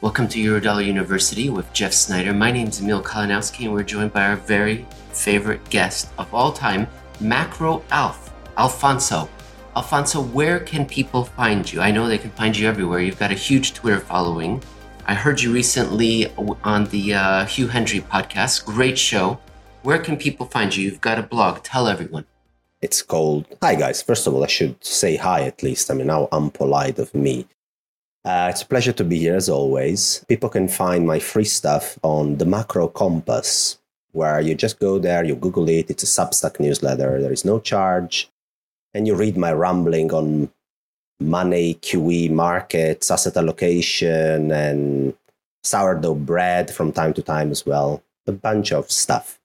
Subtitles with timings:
[0.00, 2.32] Welcome to Eurodollar University with Jeff Snider.
[2.32, 6.52] My name is Emil Kalinowski, and we're joined by our very favorite guest of all
[6.52, 6.86] time,
[7.18, 9.28] Macro Alf, Alfonso.
[9.74, 11.80] Alfonso, where can people find you?
[11.80, 13.00] I know they can find you everywhere.
[13.00, 14.62] You've got a huge Twitter following.
[15.06, 18.66] I heard you recently on the uh, Hugh Hendry podcast.
[18.66, 19.40] Great show.
[19.82, 20.84] Where can people find you?
[20.84, 21.64] You've got a blog.
[21.64, 22.24] Tell everyone.
[22.80, 23.46] It's called.
[23.64, 24.00] Hi, guys.
[24.00, 25.90] First of all, I should say hi at least.
[25.90, 27.48] I mean, how unpolite of me.
[28.28, 30.22] Uh, it's a pleasure to be here as always.
[30.28, 33.78] People can find my free stuff on the Macro Compass,
[34.12, 35.88] where you just go there, you Google it.
[35.88, 37.22] It's a Substack newsletter.
[37.22, 38.28] There is no charge.
[38.92, 40.50] And you read my rambling on
[41.18, 45.14] money, QE, markets, asset allocation, and
[45.62, 48.02] sourdough bread from time to time as well.
[48.26, 49.40] A bunch of stuff.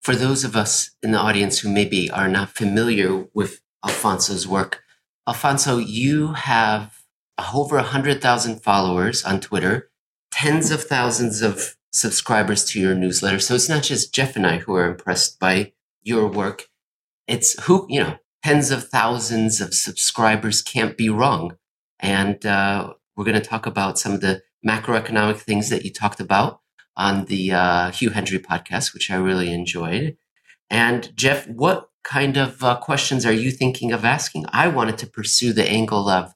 [0.00, 4.82] For those of us in the audience who maybe are not familiar with Alfonso's work,
[5.28, 7.02] Alfonso, you have
[7.54, 9.90] over 100,000 followers on Twitter,
[10.30, 13.38] tens of thousands of subscribers to your newsletter.
[13.38, 16.68] So it's not just Jeff and I who are impressed by your work.
[17.26, 21.56] It's who, you know, tens of thousands of subscribers can't be wrong.
[21.98, 26.20] And uh, we're going to talk about some of the macroeconomic things that you talked
[26.20, 26.60] about
[26.96, 30.16] on the uh, Hugh Hendry podcast, which I really enjoyed.
[30.70, 34.46] And Jeff, what kind of uh, questions are you thinking of asking?
[34.50, 36.35] I wanted to pursue the angle of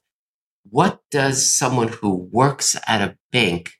[0.71, 3.73] what does someone who works at a bank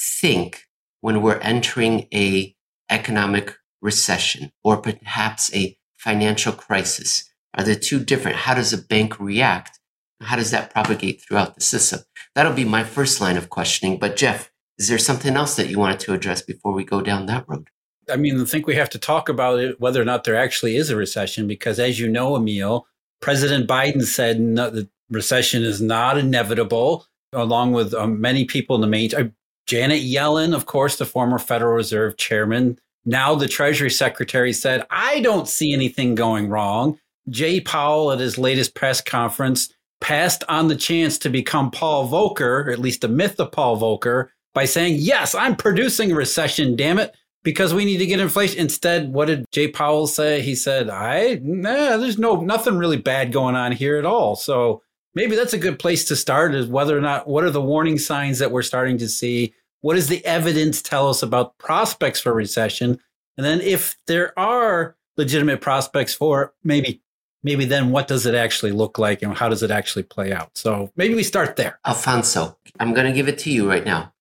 [0.00, 0.64] think
[1.02, 2.56] when we're entering a
[2.90, 7.30] economic recession or perhaps a financial crisis?
[7.54, 8.38] Are the two different?
[8.38, 9.78] How does a bank react?
[10.22, 12.00] How does that propagate throughout the system?
[12.34, 13.98] That'll be my first line of questioning.
[13.98, 17.26] But Jeff, is there something else that you wanted to address before we go down
[17.26, 17.68] that road?
[18.10, 20.76] I mean, I think we have to talk about it, whether or not there actually
[20.76, 22.86] is a recession, because as you know, Emil,
[23.20, 28.86] President Biden said no, recession is not inevitable, along with um, many people in the
[28.86, 29.14] main.
[29.14, 29.28] Uh,
[29.66, 35.20] Janet Yellen, of course, the former Federal Reserve chairman, now the Treasury Secretary said, I
[35.20, 36.98] don't see anything going wrong.
[37.28, 42.66] Jay Powell, at his latest press conference, passed on the chance to become Paul Volcker,
[42.66, 46.76] or at least the myth of Paul Volcker, by saying, Yes, I'm producing a recession,
[46.76, 47.14] damn it
[47.48, 48.58] because we need to get inflation.
[48.58, 50.42] Instead, what did Jay Powell say?
[50.42, 54.82] He said, "I nah, there's no nothing really bad going on here at all." So
[55.18, 57.98] maybe that's a good place to start is whether or not what are the warning
[57.98, 59.52] signs that we're starting to see?
[59.80, 63.00] What does the evidence tell us about prospects for recession?
[63.36, 67.02] And then if there are legitimate prospects for maybe
[67.42, 70.56] maybe then what does it actually look like and how does it actually play out?
[70.56, 71.80] So maybe we start there.
[71.84, 74.14] Alfonso, I'm going to give it to you right now.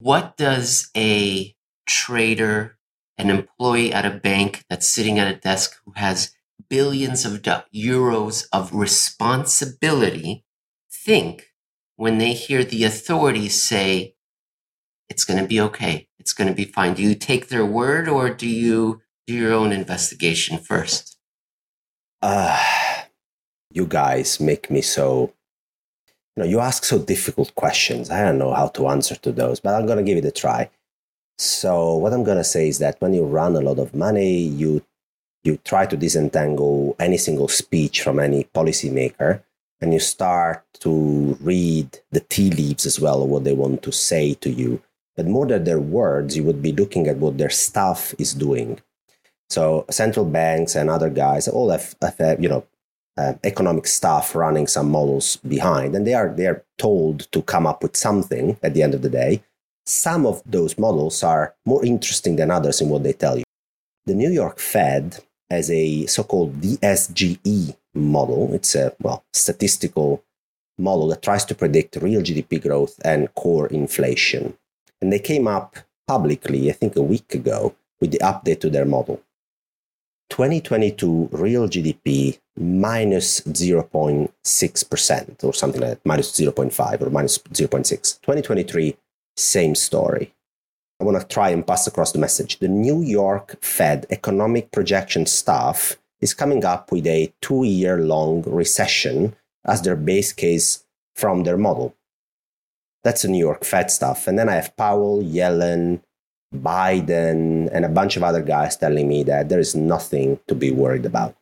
[0.00, 1.54] What does a
[1.86, 2.76] trader,
[3.18, 6.34] an employee at a bank that's sitting at a desk who has
[6.74, 7.40] billions of
[7.72, 10.44] euros of responsibility
[10.90, 11.52] think
[11.94, 14.16] when they hear the authorities say
[15.08, 16.94] it's going to be okay, it's going to be fine?
[16.94, 21.16] Do you take their word or do you do your own investigation first?
[22.20, 22.60] Uh,
[23.70, 25.32] you guys make me so.
[26.34, 28.10] You know, you ask so difficult questions.
[28.10, 30.32] I don't know how to answer to those, but I'm going to give it a
[30.32, 30.70] try.
[31.38, 34.38] So, what I'm going to say is that when you run a lot of money,
[34.40, 34.82] you
[35.44, 39.42] you try to disentangle any single speech from any policymaker
[39.80, 44.34] and you start to read the tea leaves as well what they want to say
[44.34, 44.80] to you.
[45.16, 48.80] But more than their words you would be looking at what their staff is doing.
[49.50, 52.66] So central banks and other guys all have, have you know
[53.16, 57.66] uh, economic staff running some models behind and they are they are told to come
[57.66, 59.42] up with something at the end of the day.
[59.86, 63.44] Some of those models are more interesting than others in what they tell you.
[64.06, 68.52] The new york fed as a so-called DSGE model.
[68.54, 70.22] It's a well statistical
[70.78, 74.56] model that tries to predict real GDP growth and core inflation.
[75.00, 78.84] And they came up publicly, I think a week ago, with the update to their
[78.84, 79.22] model.
[80.30, 88.20] 2022 real GDP minus 0.6% or something like that, minus 0.5 or minus 0.6.
[88.20, 88.96] 2023,
[89.36, 90.34] same story.
[91.00, 92.58] I want to try and pass across the message.
[92.58, 98.42] The New York Fed economic projection staff is coming up with a two year long
[98.42, 101.94] recession as their base case from their model.
[103.02, 104.26] That's the New York Fed stuff.
[104.26, 106.00] And then I have Powell, Yellen,
[106.54, 110.70] Biden, and a bunch of other guys telling me that there is nothing to be
[110.70, 111.36] worried about.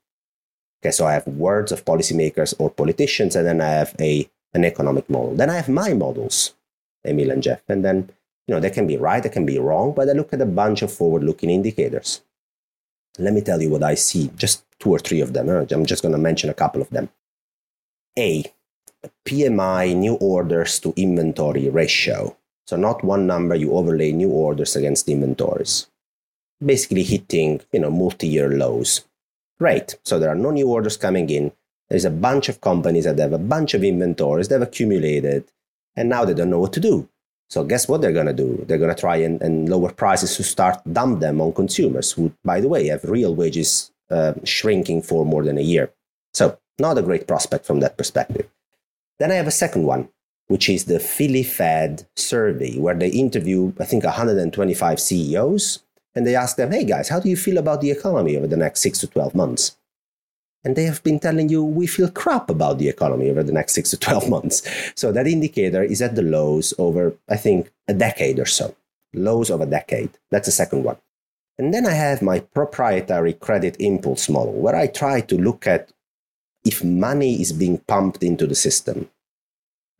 [0.82, 4.64] Okay, so I have words of policymakers or politicians, and then I have a an
[4.64, 5.34] economic model.
[5.34, 6.54] Then I have my models,
[7.06, 8.10] Emil and Jeff, and then
[8.46, 10.46] you know, they can be right, they can be wrong, but I look at a
[10.46, 12.22] bunch of forward looking indicators.
[13.18, 15.48] Let me tell you what I see, just two or three of them.
[15.48, 17.08] I'm just going to mention a couple of them.
[18.18, 18.44] A,
[19.26, 22.36] PMI new orders to inventory ratio.
[22.66, 25.88] So not one number, you overlay new orders against inventories.
[26.64, 29.04] Basically hitting, you know, multi-year lows.
[29.58, 29.96] Great.
[30.04, 31.52] So there are no new orders coming in.
[31.88, 35.44] There's a bunch of companies that have a bunch of inventories they've accumulated,
[35.94, 37.08] and now they don't know what to do.
[37.52, 38.64] So guess what they're going to do?
[38.66, 42.32] They're going to try and, and, lower prices to start dump them on consumers who,
[42.42, 45.92] by the way, have real wages uh, shrinking for more than a year.
[46.32, 48.48] So not a great prospect from that perspective.
[49.18, 50.08] Then I have a second one,
[50.46, 55.80] which is the Philly Fed survey, where they interview, I think, 125 CEOs,
[56.14, 58.56] and they ask them, hey guys, how do you feel about the economy over the
[58.56, 59.76] next six to 12 months?
[60.64, 63.74] And they have been telling you, we feel crap about the economy over the next
[63.74, 64.62] six to 12 months.
[64.94, 68.74] So that indicator is at the lows over, I think, a decade or so.
[69.12, 70.10] Lows of a decade.
[70.30, 70.96] That's the second one.
[71.58, 75.92] And then I have my proprietary credit impulse model, where I try to look at
[76.64, 79.10] if money is being pumped into the system.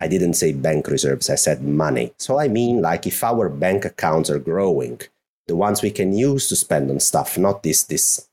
[0.00, 2.12] I didn't say bank reserves, I said money.
[2.19, 5.00] So I mean, like if our bank accounts are growing,
[5.47, 8.29] the ones we can use to spend on stuff, not this, this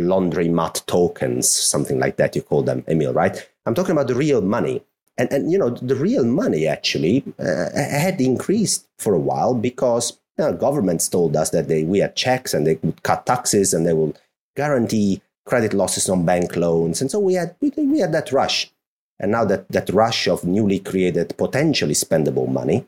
[0.00, 3.48] laundromat tokens, something like that you call them, Emil, right?
[3.66, 4.82] I'm talking about the real money.
[5.18, 10.18] And, and you know, the real money actually uh, had increased for a while because
[10.38, 13.74] you know, governments told us that they, we had checks and they would cut taxes
[13.74, 14.16] and they will
[14.56, 17.00] guarantee credit losses on bank loans.
[17.00, 18.72] And so we had, we, we had that rush.
[19.18, 22.86] And now that, that rush of newly created potentially spendable money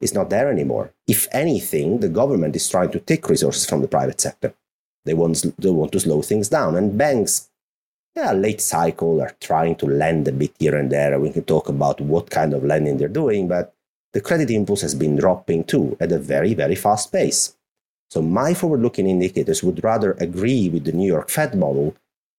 [0.00, 0.92] is not there anymore.
[1.06, 4.54] If anything, the government is trying to take resources from the private sector.
[5.04, 6.76] They want, they want to slow things down.
[6.76, 7.50] And banks,
[8.16, 11.18] yeah, late cycle are trying to lend a bit here and there.
[11.18, 13.74] We can talk about what kind of lending they're doing, but
[14.12, 17.56] the credit impulse has been dropping too at a very, very fast pace.
[18.10, 21.96] So my forward-looking indicators would rather agree with the New York Fed model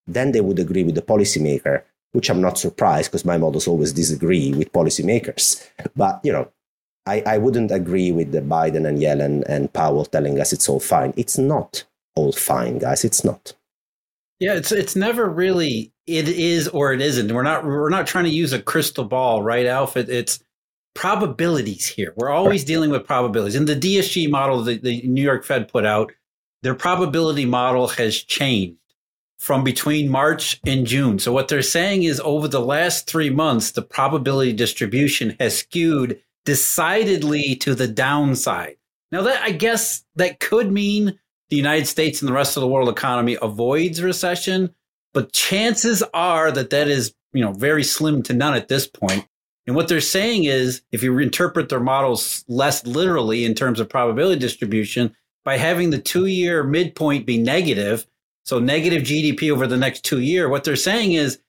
[0.08, 1.84] than they would agree with the policymaker,
[2.14, 5.68] which I'm not surprised because my models always disagree with policymakers.
[5.96, 6.50] But you know,
[7.06, 10.80] I, I wouldn't agree with the Biden and Yellen and Powell telling us it's all
[10.80, 11.14] fine.
[11.18, 11.84] It's not
[12.16, 13.04] all fine, guys.
[13.04, 13.54] It's not.
[14.40, 17.32] Yeah, it's it's never really it is or it isn't.
[17.32, 19.96] We're not we're not trying to use a crystal ball, right, Alf?
[19.98, 20.40] It, it's
[20.94, 22.14] probabilities here.
[22.16, 22.68] We're always right.
[22.68, 23.56] dealing with probabilities.
[23.56, 26.12] In the DSG model that the New York Fed put out,
[26.64, 28.78] their probability model has changed
[29.40, 31.20] from between March and June.
[31.20, 36.20] So what they're saying is over the last 3 months the probability distribution has skewed
[36.46, 38.78] decidedly to the downside.
[39.12, 41.20] Now that I guess that could mean
[41.50, 44.74] the United States and the rest of the world economy avoids recession,
[45.14, 49.28] but chances are that that is, you know, very slim to none at this point.
[49.68, 53.90] And what they're saying is if you interpret their models less literally in terms of
[53.90, 58.06] probability distribution, by having the two year midpoint be negative,
[58.44, 61.40] so negative GDP over the next two year, what they're saying is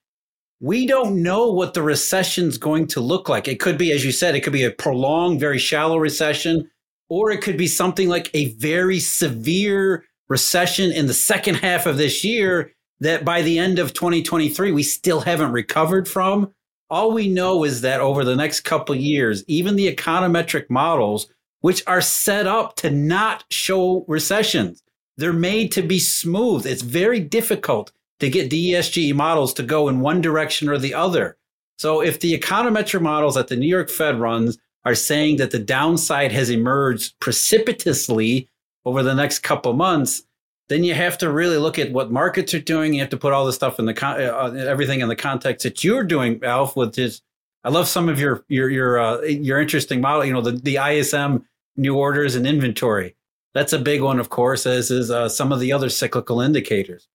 [0.60, 3.49] we don't know what the recession is going to look like.
[3.49, 6.70] It could be, as you said, it could be a prolonged, very shallow recession
[7.08, 11.96] or it could be something like a very severe recession in the second half of
[11.96, 16.52] this year that by the end of 2023 we still haven't recovered from.
[16.88, 21.28] All we know is that over the next couple years even the econometric models
[21.60, 24.82] which are set up to not show recessions
[25.16, 26.66] they're made to be smooth.
[26.66, 31.36] It's very difficult to get DESG models to go in one direction or the other.
[31.78, 35.59] So if the econometric models that the New York Fed runs are saying that the
[35.59, 38.49] downside has emerged precipitously
[38.85, 40.23] over the next couple months,
[40.69, 42.95] then you have to really look at what markets are doing.
[42.95, 45.16] You have to put all the stuff in the con- uh, uh, everything in the
[45.16, 46.76] context that you're doing, Alf.
[46.76, 47.21] With this,
[47.64, 50.25] I love some of your your your uh, your interesting model.
[50.25, 51.45] You know, the the ISM
[51.76, 53.16] new orders and inventory.
[53.55, 57.09] That's a big one, of course, as is uh, some of the other cyclical indicators.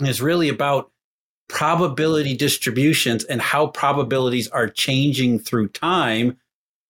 [0.00, 0.90] And it's really about
[1.48, 6.38] probability distributions and how probabilities are changing through time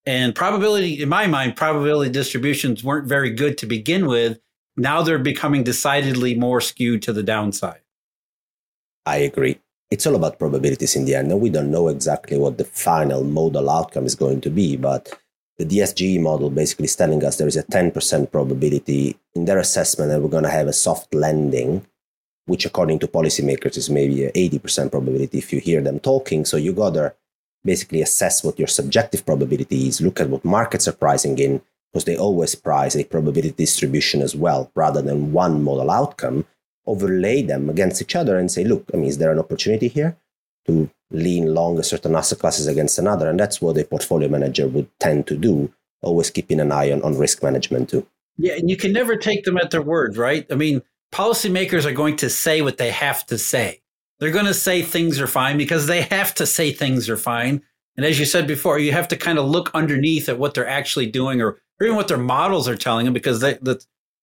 [0.06, 4.38] and probability, in my mind, probability distributions weren't very good to begin with.
[4.76, 7.80] Now they're becoming decidedly more skewed to the downside.
[9.06, 9.60] I agree.
[9.90, 11.30] It's all about probabilities in the end.
[11.30, 15.18] And we don't know exactly what the final modal outcome is going to be, but
[15.58, 20.10] the DSG model basically is telling us there is a 10% probability in their assessment
[20.10, 21.86] that we're going to have a soft landing,
[22.46, 26.44] which according to policymakers is maybe an 80% probability if you hear them talking.
[26.44, 27.14] So you got to
[27.64, 32.04] basically assess what your subjective probability is, look at what markets are pricing in, because
[32.04, 36.44] they always price a probability distribution as well, rather than one model outcome,
[36.86, 40.16] overlay them against each other and say, look, I mean, is there an opportunity here
[40.66, 43.30] to lean long a certain asset classes against another?
[43.30, 47.00] And that's what a portfolio manager would tend to do, always keeping an eye on,
[47.02, 48.06] on risk management too.
[48.36, 50.44] Yeah, and you can never take them at their word, right?
[50.50, 53.80] I mean, policymakers are going to say what they have to say.
[54.20, 57.62] They're going to say things are fine because they have to say things are fine.
[57.96, 60.66] And as you said before, you have to kind of look underneath at what they're
[60.66, 63.72] actually doing or, even what their models are telling them because they, the,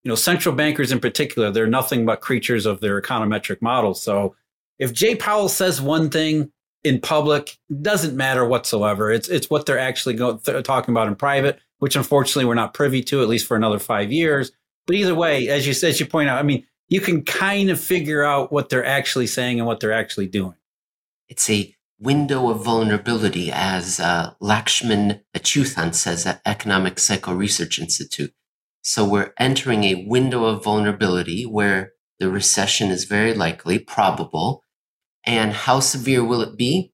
[0.04, 4.02] you know, central bankers in particular, they're nothing but creatures of their econometric models.
[4.02, 4.34] So
[4.78, 6.50] if Jay Powell says one thing
[6.82, 9.12] in public, doesn't matter whatsoever.
[9.12, 12.74] It's it's what they're actually go, th- talking about in private, which unfortunately we're not
[12.74, 14.50] privy to at least for another five years.
[14.86, 17.80] But either way, as you as you point out, I mean, you can kind of
[17.80, 20.56] figure out what they're actually saying and what they're actually doing.
[21.26, 28.34] It's a window of vulnerability, as uh, Lakshman Achuthan says at Economic Cycle Research Institute.
[28.82, 34.62] So we're entering a window of vulnerability where the recession is very likely, probable.
[35.24, 36.92] And how severe will it be?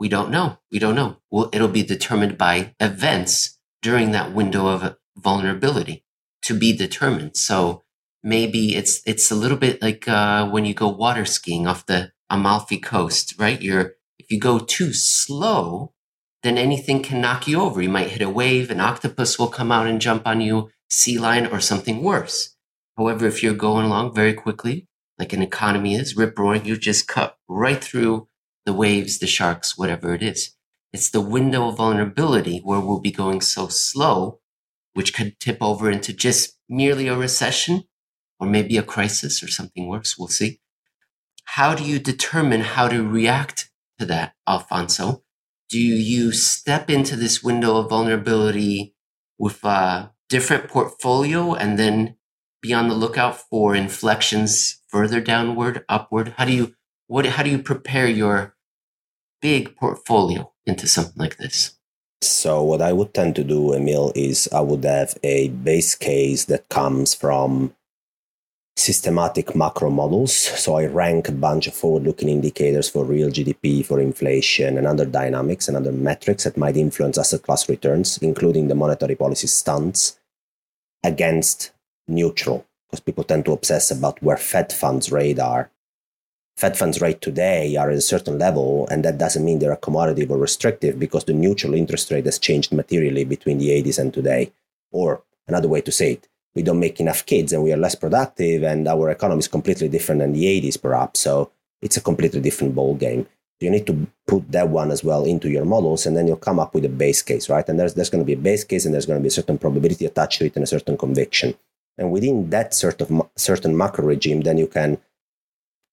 [0.00, 0.58] We don't know.
[0.72, 1.18] We don't know.
[1.30, 6.04] Well, it'll be determined by events during that window of vulnerability
[6.42, 7.36] to be determined.
[7.36, 7.84] So
[8.26, 12.12] maybe it's it's a little bit like uh, when you go water skiing off the
[12.28, 13.62] Amalfi Coast, right?
[13.62, 15.92] You're if you go too slow,
[16.42, 17.80] then anything can knock you over.
[17.80, 21.18] You might hit a wave, an octopus will come out and jump on you, sea
[21.18, 22.56] lion, or something worse.
[22.98, 27.06] However, if you're going along very quickly, like an economy is, rip roaring, you just
[27.06, 28.26] cut right through
[28.64, 30.56] the waves, the sharks, whatever it is.
[30.92, 34.40] It's the window of vulnerability where we'll be going so slow,
[34.94, 37.84] which could tip over into just merely a recession
[38.38, 40.16] or maybe a crisis or something worse.
[40.18, 40.60] We'll see.
[41.44, 45.22] How do you determine how to react to that, Alfonso?
[45.68, 48.94] Do you step into this window of vulnerability
[49.38, 52.16] with a different portfolio and then
[52.60, 56.34] be on the lookout for inflections further downward, upward?
[56.36, 56.74] How do you
[57.08, 58.56] what how do you prepare your
[59.40, 61.72] big portfolio into something like this?
[62.22, 66.46] So what I would tend to do, Emil, is I would have a base case
[66.46, 67.74] that comes from
[68.76, 70.36] systematic macro models.
[70.36, 74.86] So I rank a bunch of forward looking indicators for real GDP, for inflation, and
[74.86, 79.46] other dynamics and other metrics that might influence asset class returns, including the monetary policy
[79.46, 80.18] stance
[81.02, 81.72] against
[82.06, 85.70] neutral, because people tend to obsess about where Fed funds rate are.
[86.56, 90.30] Fed funds rate today are at a certain level, and that doesn't mean they're accommodative
[90.30, 94.52] or restrictive because the neutral interest rate has changed materially between the 80s and today.
[94.90, 97.94] Or another way to say it, we don't make enough kids and we are less
[97.94, 101.20] productive and our economy is completely different than the 80s perhaps.
[101.20, 103.28] So it's a completely different ball game
[103.60, 106.58] you need to put that one as well into your models and then you'll come
[106.58, 107.66] up with a base case right?
[107.68, 109.38] And there's, there's going to be a base case and there's going to be a
[109.38, 111.54] certain probability attached to it and a certain conviction.
[111.96, 114.98] And within that sort of certain macro regime then you can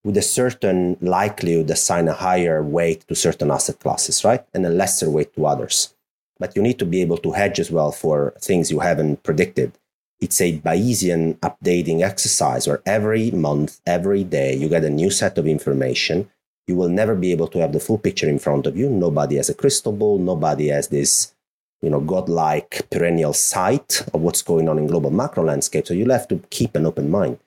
[0.03, 4.45] with a certain likelihood assign a higher weight to certain asset classes right?
[4.53, 5.93] And a lesser weight to others.
[6.39, 9.71] But you need to be able to hedge as well for things you haven't predicted
[10.23, 15.37] it's a Bayesian updating exercise where every month, every day, you get a new set
[15.37, 16.29] of information.
[16.65, 18.89] You will never be able to have the full picture in front of you.
[18.89, 20.19] Nobody has a crystal ball.
[20.19, 21.33] Nobody has this,
[21.81, 25.87] you know, godlike perennial sight of what's going on in global macro landscape.
[25.87, 27.39] So you'll have to keep an open mind,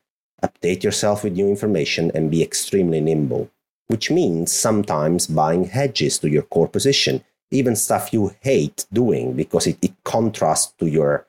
[0.44, 3.50] update yourself with new information, and be extremely nimble.
[3.86, 9.66] Which means sometimes buying hedges to your core position, even stuff you hate doing because
[9.66, 11.26] it, it contrasts to your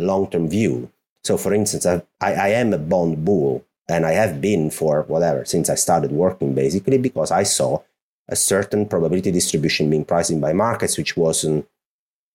[0.00, 0.90] long-term view.
[1.24, 5.44] So, for instance, I, I am a bond bull, and I have been for whatever
[5.44, 7.82] since I started working, basically because I saw
[8.28, 11.66] a certain probability distribution being priced in by markets, which wasn't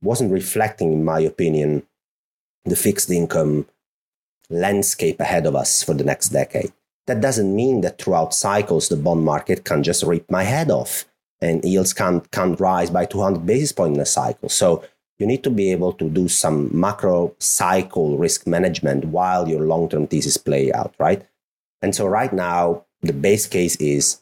[0.01, 1.83] wasn't reflecting, in my opinion,
[2.65, 3.65] the fixed income
[4.49, 6.71] landscape ahead of us for the next decade.
[7.07, 11.05] That doesn't mean that throughout cycles the bond market can just rip my head off
[11.41, 14.49] and yields can't can't rise by 200 basis points in a cycle.
[14.49, 14.83] So
[15.19, 19.87] you need to be able to do some macro cycle risk management while your long
[19.87, 21.25] term thesis play out, right?
[21.81, 24.21] And so, right now, the base case is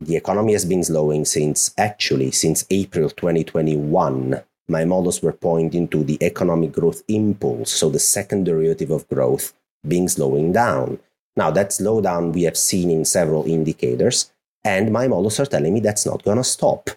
[0.00, 4.40] the economy has been slowing since actually since April 2021.
[4.68, 9.52] My models were pointing to the economic growth impulse, so the second derivative of growth
[9.86, 11.00] being slowing down.
[11.36, 14.30] Now, that slowdown we have seen in several indicators,
[14.62, 16.90] and my models are telling me that's not going to stop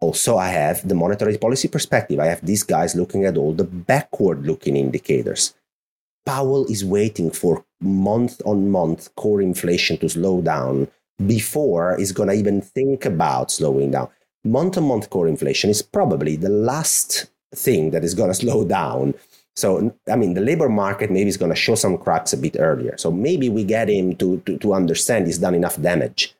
[0.00, 2.20] also i have the monetary policy perspective.
[2.20, 5.54] I have these guys looking at all the backward looking indicators.
[6.24, 10.88] Powell is waiting for month on month core inflation to slow down
[11.24, 14.08] before he's going to even think about slowing down.
[14.44, 18.64] Month on month core inflation is probably the last thing that is going to slow
[18.64, 19.14] down.
[19.54, 22.56] So i mean the labor market maybe is going to show some cracks a bit
[22.58, 22.96] earlier.
[22.98, 26.34] So maybe we get him to, to, to understand he's done enough damage.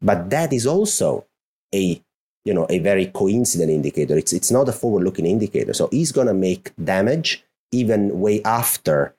[0.00, 1.26] But that is also
[1.74, 2.02] a
[2.44, 4.16] you know a very coincident indicator.
[4.16, 5.72] It's it's not a forward looking indicator.
[5.72, 9.14] So he's going to make damage even way after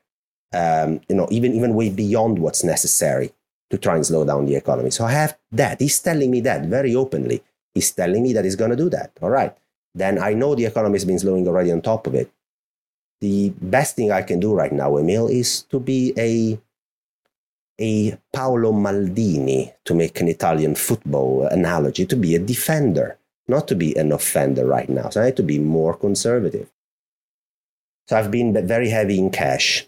[0.54, 3.32] um, you know even even way beyond what's necessary
[3.70, 4.92] to try and slow down the economy.
[4.92, 5.82] So i have that.
[5.82, 7.44] He's telling me that very openly.
[7.74, 9.12] He's telling me that he's going to do that.
[9.22, 9.56] All right.
[9.96, 12.32] Then I know the economy has been slowing already on top of it.
[13.22, 16.60] The best thing I can do right now, Emil, is to be a
[17.80, 23.76] a Paolo Maldini, to make an Italian football analogy, to be a defender, not to
[23.76, 25.10] be an offender right now.
[25.10, 26.70] So I need to be more conservative.
[28.08, 29.86] So I've been very heavy in cash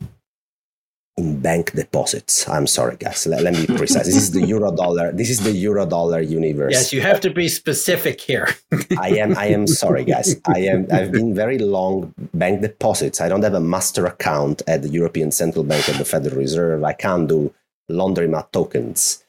[1.17, 2.47] in bank deposits.
[2.49, 3.25] I'm sorry, guys.
[3.25, 4.05] Let, let me be precise.
[4.05, 5.11] this is the euro dollar.
[5.11, 6.73] This is the euro dollar universe.
[6.73, 8.49] Yes, you have to be specific here.
[8.99, 9.37] I am.
[9.37, 10.35] I am sorry, guys.
[10.45, 10.87] I am.
[10.91, 13.21] I've been very long bank deposits.
[13.21, 16.83] I don't have a master account at the European Central Bank or the Federal Reserve.
[16.83, 17.53] I can't do
[17.89, 19.23] laundromat tokens.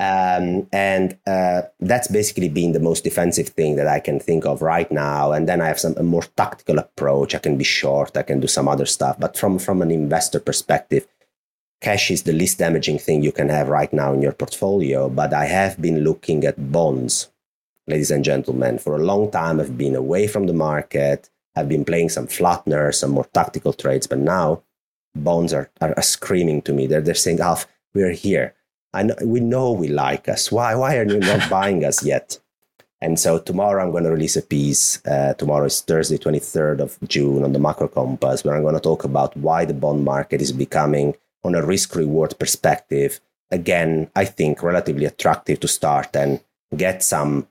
[0.00, 4.62] Um, and uh, that's basically been the most defensive thing that I can think of
[4.62, 5.32] right now.
[5.32, 7.34] And then I have some a more tactical approach.
[7.34, 8.16] I can be short.
[8.16, 9.20] I can do some other stuff.
[9.20, 11.06] But from from an investor perspective,
[11.82, 15.10] cash is the least damaging thing you can have right now in your portfolio.
[15.10, 17.28] But I have been looking at bonds,
[17.86, 18.78] ladies and gentlemen.
[18.78, 21.28] For a long time, I've been away from the market.
[21.54, 24.06] I've been playing some flatteners, some more tactical trades.
[24.06, 24.62] But now,
[25.14, 26.86] bonds are, are, screaming to me.
[26.86, 28.54] They're, they're saying, Alf, we're here.
[28.92, 30.50] And we know we like us.
[30.50, 32.38] Why, why are you not buying us yet?
[33.00, 35.04] And so tomorrow I'm going to release a piece.
[35.06, 38.80] Uh, tomorrow is Thursday, 23rd of June on the Macro Compass, where I'm going to
[38.80, 43.20] talk about why the bond market is becoming on a risk reward perspective,
[43.50, 46.40] again, I think relatively attractive to start and
[46.76, 47.48] get some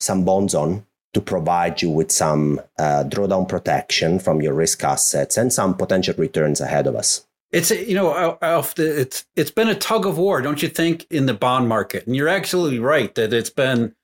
[0.00, 0.84] some bonds on
[1.14, 6.14] to provide you with some uh, drawdown protection from your risk assets and some potential
[6.18, 7.24] returns ahead of us.
[7.52, 11.34] It's you know it's it's been a tug of war, don't you think, in the
[11.34, 12.06] bond market?
[12.06, 13.94] And you're absolutely right that it's been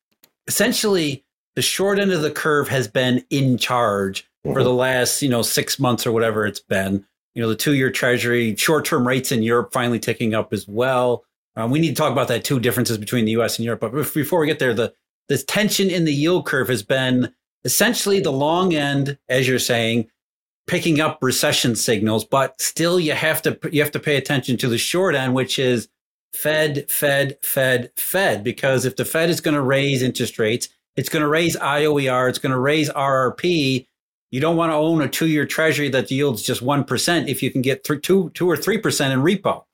[0.47, 1.25] essentially
[1.57, 4.53] the short end of the curve has been in charge mm-hmm.
[4.53, 7.05] for the last you know six months or whatever it's been
[7.39, 10.67] you know, the two year treasury, short term rates in Europe finally ticking up as
[10.67, 11.25] well.
[11.55, 13.81] Um, we need to talk about that two differences between the US and Europe.
[13.81, 14.93] But before we get there, the,
[15.29, 17.33] the tension in the yield curve has been
[17.63, 20.11] essentially the long end, as you're saying,
[20.69, 24.69] picking up recession signals, but still you have to you have to pay attention to
[24.69, 25.89] the short end, which is
[26.33, 28.45] Fed, Fed, Fed, Fed.
[28.45, 32.29] Because if the Fed is going to raise interest rates, it's going to raise IOER,
[32.29, 33.87] it's going to raise RRP,
[34.31, 37.63] you don't want to own a two-year treasury that yields just 1% if you can
[37.63, 39.65] get th- 2 2 or 3% in repo.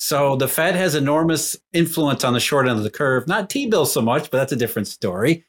[0.00, 3.92] So the Fed has enormous influence on the short end of the curve, not T-bills
[3.92, 5.44] so much, but that's a different story.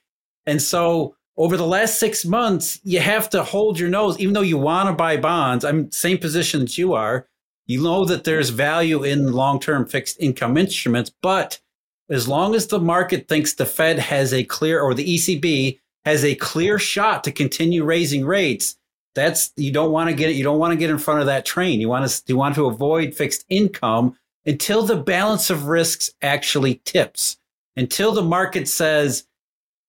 [0.45, 4.41] And so over the last 6 months, you have to hold your nose even though
[4.41, 5.65] you want to buy bonds.
[5.65, 7.27] I'm same position that you are.
[7.65, 11.59] You know that there's value in long-term fixed income instruments, but
[12.09, 16.25] as long as the market thinks the Fed has a clear or the ECB has
[16.25, 18.77] a clear shot to continue raising rates,
[19.15, 21.45] that's you don't want to get you don't want to get in front of that
[21.45, 21.79] train.
[21.79, 26.81] You want to you want to avoid fixed income until the balance of risks actually
[26.83, 27.37] tips.
[27.77, 29.25] Until the market says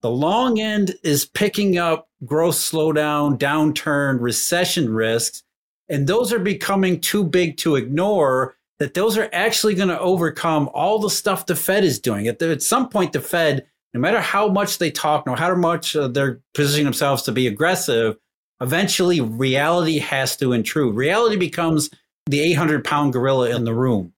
[0.05, 5.41] the long end is picking up growth slowdown, downturn, recession risks,
[5.89, 8.55] and those are becoming too big to ignore.
[8.77, 12.27] That those are actually going to overcome all the stuff the Fed is doing.
[12.27, 13.65] At, the, at some point, the Fed
[13.95, 17.31] no matter how much they talk, no matter how much uh, they're positioning themselves to
[17.31, 18.15] be aggressive,
[18.61, 20.95] eventually reality has to intrude.
[20.95, 21.89] Reality becomes
[22.27, 24.13] the 800 pound gorilla in the room.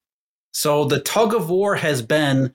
[0.52, 2.54] So the tug of war has been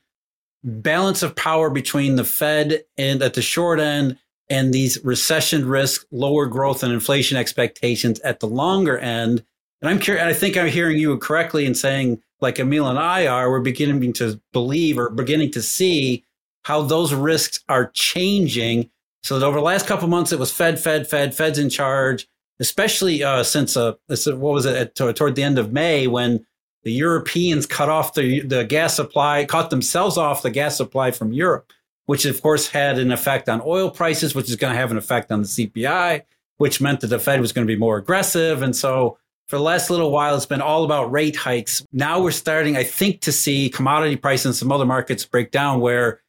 [0.65, 6.07] balance of power between the Fed and at the short end and these recession risk,
[6.11, 9.45] lower growth and inflation expectations at the longer end.
[9.81, 13.27] And I'm curious, I think I'm hearing you correctly in saying, like Emil and I
[13.27, 16.25] are, we're beginning to believe or beginning to see
[16.65, 18.91] how those risks are changing.
[19.23, 22.27] So that over the last couple months, it was Fed, Fed, Fed, Fed's in charge,
[22.61, 26.45] especially uh, since uh, what was it toward the end of May when
[26.85, 31.33] the Europeans cut off the the gas supply, cut themselves off the gas supply from
[31.33, 31.73] Europe,
[32.07, 34.99] which of course had an effect on oil prices, which is going to have an
[34.99, 36.23] effect on the CPI,
[36.59, 39.19] which meant that the Fed was going to be more aggressive, and so
[39.53, 41.85] for the last little while, it's been all about rate hikes.
[41.93, 45.81] Now we're starting, I think, to see commodity prices and some other markets break down
[45.81, 46.23] where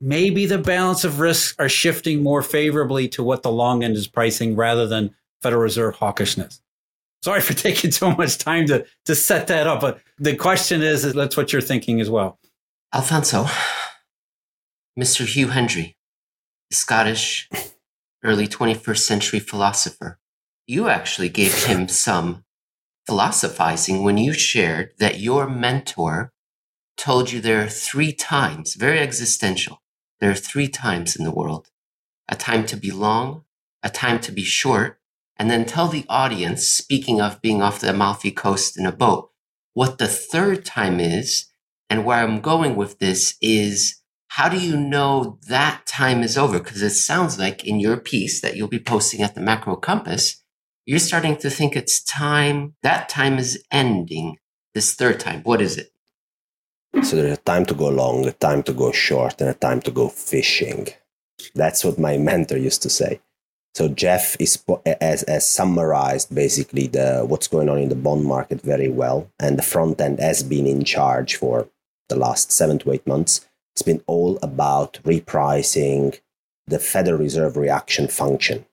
[0.00, 4.06] maybe the balance of risks are shifting more favorably to what the long end is
[4.06, 6.60] pricing rather than Federal Reserve hawkishness.
[7.22, 11.04] Sorry for taking so much time to, to set that up, but the question is,
[11.04, 12.38] is that's what you're thinking as well.
[12.92, 13.46] Alfonso,
[14.98, 15.24] Mr.
[15.24, 15.96] Hugh Hendry,
[16.72, 17.48] Scottish
[18.24, 20.18] early 21st century philosopher,
[20.66, 22.44] you actually gave him some
[23.06, 26.32] philosophizing when you shared that your mentor
[26.96, 29.82] told you there are three times, very existential,
[30.20, 31.68] there are three times in the world
[32.28, 33.42] a time to be long,
[33.82, 34.99] a time to be short,
[35.40, 39.30] and then tell the audience, speaking of being off the Amalfi Coast in a boat,
[39.72, 41.46] what the third time is.
[41.88, 46.58] And where I'm going with this is how do you know that time is over?
[46.58, 50.44] Because it sounds like in your piece that you'll be posting at the Macro Compass,
[50.84, 54.36] you're starting to think it's time, that time is ending
[54.74, 55.40] this third time.
[55.44, 55.88] What is it?
[57.02, 59.80] So there's a time to go long, a time to go short, and a time
[59.82, 60.88] to go fishing.
[61.54, 63.20] That's what my mentor used to say.
[63.74, 64.58] So Jeff is
[65.38, 70.00] summarized basically the what's going on in the bond market very well, and the front
[70.00, 71.68] end has been in charge for
[72.08, 73.46] the last seven to eight months.
[73.74, 76.18] It's been all about repricing
[76.66, 78.66] the Federal Reserve reaction function.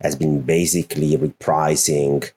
[0.00, 2.30] Has been basically repricing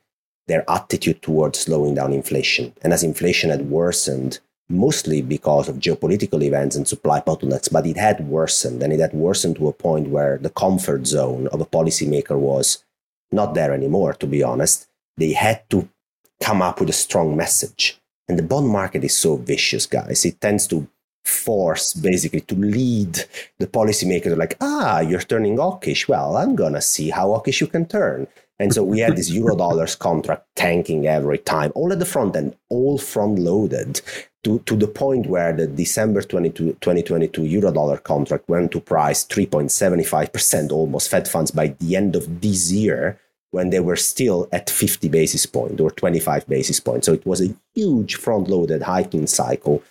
[0.47, 6.43] their attitude towards slowing down inflation, and as inflation had worsened, mostly because of geopolitical
[6.43, 10.09] events and supply bottlenecks, but it had worsened, and it had worsened to a point
[10.09, 12.83] where the comfort zone of a policymaker was
[13.31, 14.87] not there anymore, to be honest.
[15.17, 15.87] They had to
[16.41, 17.99] come up with a strong message.
[18.27, 20.25] And the bond market is so vicious, guys.
[20.25, 20.87] It tends to
[21.23, 23.23] force basically to lead
[23.57, 26.07] the policymaker like, ah, you're turning hawkish.
[26.07, 28.27] Well, I'm gonna see how hawkish you can turn.
[28.59, 32.35] And so we had this euro dollars contract tanking every time, all at the front
[32.35, 34.01] end, all front loaded
[34.43, 39.25] to, to the point where the December 22, 2022 euro dollar contract went to price
[39.25, 43.19] 3.75% almost Fed funds by the end of this year
[43.51, 47.05] when they were still at 50 basis point or 25 basis points.
[47.05, 49.83] So it was a huge front loaded hiking cycle.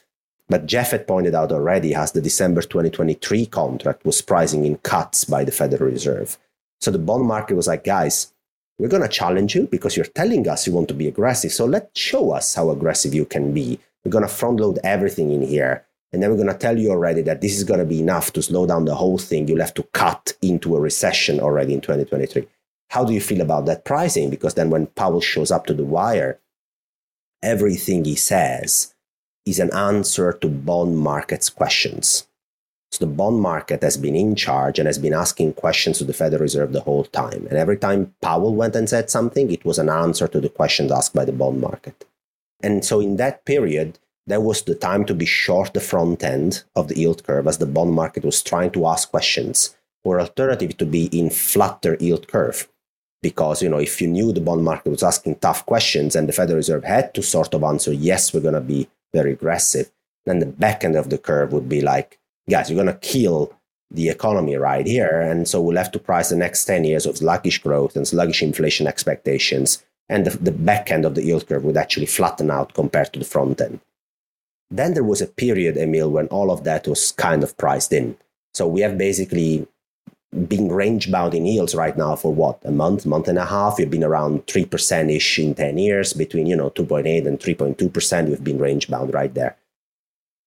[0.49, 5.25] But Jeff had pointed out already as the December 2023 contract was pricing in cuts
[5.25, 6.39] by the Federal Reserve.
[6.81, 8.33] So the bond market was like, guys,
[8.79, 11.53] we're going to challenge you because you're telling us you want to be aggressive.
[11.53, 13.81] So let's show us how aggressive you can be.
[14.05, 15.85] We're going to front load everything in here.
[16.13, 18.33] And then we're going to tell you already that this is going to be enough
[18.35, 19.49] to slow down the whole thing.
[19.49, 22.47] You'll have to cut into a recession already in 2023.
[22.91, 24.31] How do you feel about that pricing?
[24.31, 26.39] Because then when Powell shows up to the wire,
[27.43, 28.95] everything he says
[29.45, 32.26] is an answer to bond markets questions.
[32.93, 36.13] So the bond market has been in charge and has been asking questions to the
[36.13, 37.47] Federal Reserve the whole time.
[37.49, 40.93] And every time Powell went and said something, it was an answer to the questions
[40.93, 42.07] asked by the bond market.
[42.63, 46.65] And so in that period, that was the time to be short the front end
[46.75, 50.77] of the yield curve as the bond market was trying to ask questions, or alternative
[50.79, 52.69] to be in flatter yield curve.
[53.23, 56.33] Because you know, if you knew the bond market was asking tough questions and the
[56.33, 59.91] Federal Reserve had to sort of answer, yes, we're gonna be very aggressive,
[60.25, 63.53] then the back end of the curve would be like, guys, you're going to kill
[63.91, 65.21] the economy right here.
[65.21, 68.43] And so we'll have to price the next 10 years of sluggish growth and sluggish
[68.43, 69.85] inflation expectations.
[70.09, 73.19] And the, the back end of the yield curve would actually flatten out compared to
[73.19, 73.81] the front end.
[74.71, 78.17] Then there was a period, Emil, when all of that was kind of priced in.
[78.55, 79.67] So we have basically
[80.49, 83.79] been range bound in yields right now for what a month month and a half
[83.79, 88.45] we've been around 3% ish in 10 years between you know 2.8 and 3.2% we've
[88.45, 89.57] been range bound right there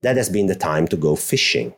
[0.03, 1.73] that has been the time to go fishing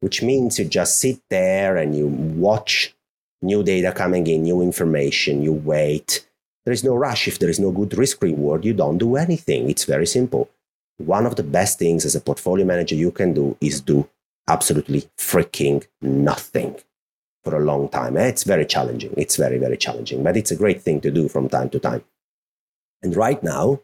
[0.00, 2.94] which means you just sit there and you watch
[3.42, 6.26] new data coming in, new information, you wait.
[6.64, 7.28] There is no rush.
[7.28, 9.70] If there is no good risk reward, you don't do anything.
[9.70, 10.50] It's very simple.
[10.98, 14.08] One of the best things as a portfolio manager you can do is do
[14.48, 16.76] absolutely freaking nothing
[17.44, 18.16] for a long time.
[18.16, 19.14] Eh, it's very challenging.
[19.16, 22.04] It's very, very challenging, but it's a great thing to do from time to time.
[23.02, 23.80] And right now,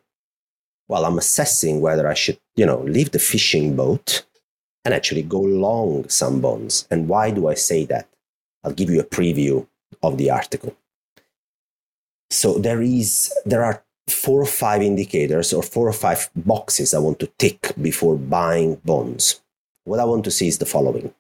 [0.87, 4.27] while I'm assessing whether I should, you know, leave the fishing boat
[4.85, 6.87] and actually go long some bonds.
[6.91, 8.09] And why do I say that?
[8.63, 9.67] I'll give you a preview
[10.03, 10.77] of the article.
[12.31, 16.99] So there is there are four or five indicators or four or five boxes I
[16.99, 19.41] want to tick before buying bonds.
[19.85, 21.15] What I want to see is the following.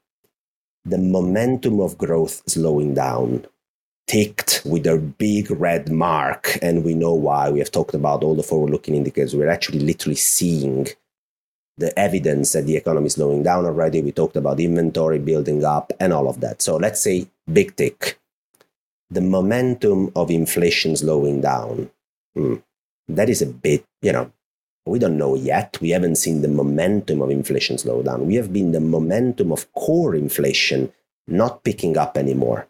[0.84, 3.46] The momentum of growth slowing down,
[4.06, 7.50] ticked with a big red mark, and we know why.
[7.50, 9.34] We have talked about all the forward looking indicators.
[9.34, 10.88] We're actually literally seeing
[11.76, 14.00] the evidence that the economy is slowing down already.
[14.00, 16.62] We talked about inventory building up and all of that.
[16.62, 18.18] So let's say big tick.
[19.10, 21.90] The momentum of inflation slowing down.
[22.34, 22.56] Hmm,
[23.08, 24.32] that is a bit, you know,
[24.86, 25.78] we don't know yet.
[25.80, 28.26] We haven't seen the momentum of inflation slow down.
[28.26, 30.92] We have been the momentum of core inflation
[31.26, 32.68] not picking up anymore.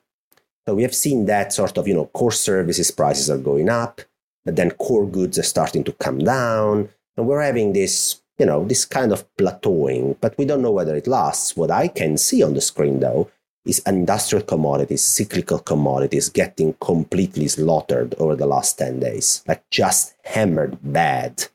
[0.66, 4.00] So we have seen that sort of, you know, core services prices are going up,
[4.44, 6.88] but then core goods are starting to come down.
[7.16, 10.97] And we're having this you know, this kind of plateauing, but we don't know whether
[10.97, 11.57] it lasts.
[11.57, 13.31] What I can see on the screen, though,
[13.64, 20.14] is industrial commodities, cyclical commodities getting completely slaughtered over the last 10 days, like just
[20.25, 21.47] hammered bad.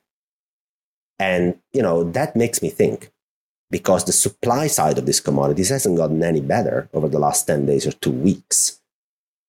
[1.19, 3.11] And, you know, that makes me think
[3.69, 7.65] because the supply side of these commodities hasn't gotten any better over the last 10
[7.65, 8.79] days or two weeks.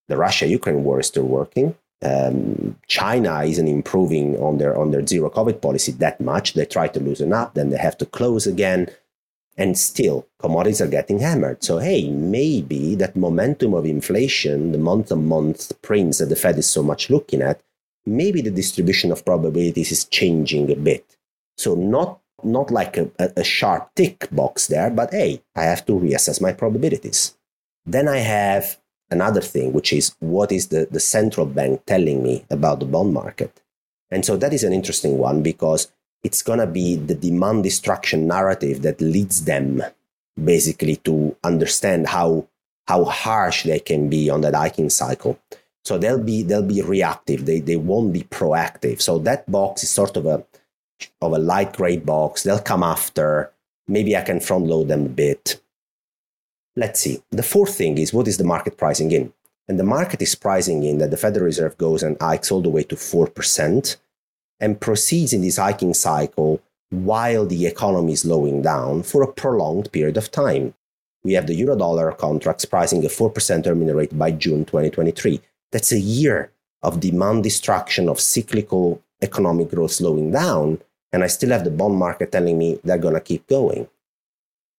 [0.08, 5.06] The Russia Ukraine war is still working um, China isn't improving on their on their
[5.06, 6.54] zero COVID policy that much.
[6.54, 8.88] They try to loosen up, then they have to close again,
[9.56, 11.62] and still commodities are getting hammered.
[11.62, 16.58] So, hey, maybe that momentum of inflation, the month on month prints that the Fed
[16.58, 17.60] is so much looking at,
[18.06, 21.04] maybe the distribution of probabilities is changing a bit.
[21.58, 25.92] So, not not like a, a, sharp tick box there, but hey, I have to
[25.92, 27.36] reassess my probabilities.
[27.84, 28.78] Then I have
[29.10, 33.12] another thing, which is what is the, the central bank telling me about the bond
[33.12, 33.60] market?
[34.10, 35.90] And so that is an interesting one because
[36.22, 39.82] it's going to be the demand destruction narrative that leads them
[40.42, 42.46] basically to understand how
[42.88, 45.38] how harsh they can be on that hiking cycle.
[45.84, 47.46] So they'll be they'll be reactive.
[47.46, 49.00] They they won't be proactive.
[49.00, 50.44] So that box is sort of a
[51.22, 52.42] of a light gray box.
[52.42, 53.52] They'll come after.
[53.88, 55.60] Maybe I can front load them a bit.
[56.76, 57.22] Let's see.
[57.30, 59.32] The fourth thing is what is the market pricing in?
[59.68, 62.68] And the market is pricing in that the Federal Reserve goes and hikes all the
[62.68, 63.96] way to 4%
[64.58, 69.90] and proceeds in this hiking cycle while the economy is slowing down for a prolonged
[69.92, 70.74] period of time.
[71.22, 75.40] We have the Eurodollar contracts pricing a 4% terminal rate by June 2023.
[75.70, 76.52] That's a year
[76.82, 80.80] of demand destruction, of cyclical economic growth slowing down.
[81.12, 83.88] And I still have the bond market telling me they're going to keep going.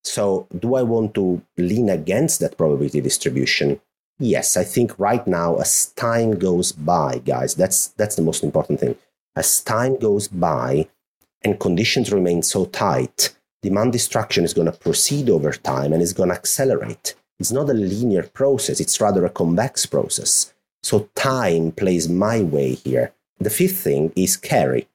[0.04, 3.80] So, do I want to lean against that probability distribution?
[4.18, 8.80] Yes, I think right now, as time goes by, guys, that's, that's the most important
[8.80, 8.96] thing
[9.36, 10.88] as time goes by
[11.42, 16.12] and conditions remain so tight, demand destruction is going to proceed over time and is
[16.12, 17.14] going to accelerate.
[17.40, 20.52] It's not a linear process, it's rather a convex process.
[20.82, 23.12] So time plays my way here.
[23.38, 24.88] The fifth thing is carry.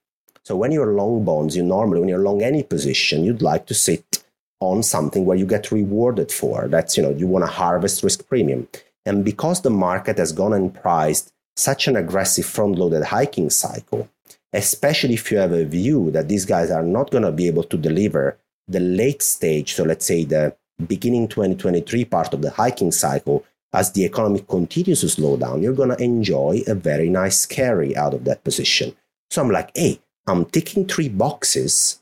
[0.44, 3.74] So when you're long bonds, you normally, when you're long any position, you'd like to
[3.74, 4.24] sit
[4.60, 6.68] on something where you get rewarded for.
[6.68, 8.68] That's, you know, you want to harvest risk premium.
[9.06, 14.10] And because the market has gone and priced such an aggressive front loaded hiking cycle,
[14.54, 17.64] especially if you have a view that these guys are not going to be able
[17.64, 22.92] to deliver the late stage, so let's say the beginning 2023 part of the hiking
[22.92, 27.46] cycle, as the economy continues to slow down, you're going to enjoy a very nice
[27.46, 28.96] carry out of that position.
[29.30, 32.02] So I'm like, hey, I'm ticking three boxes.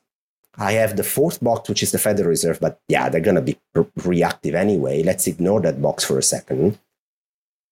[0.57, 3.41] I have the fourth box, which is the Federal Reserve, but yeah, they're going to
[3.41, 5.03] be re- reactive anyway.
[5.03, 6.79] Let's ignore that box for a second.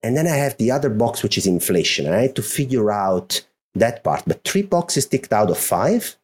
[0.01, 2.05] And then I have the other box, which is inflation.
[2.05, 4.23] And I had to figure out that part.
[4.27, 6.17] But three boxes ticked out of five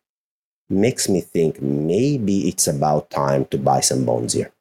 [0.69, 4.51] makes me think maybe it's about time to buy some bonds here.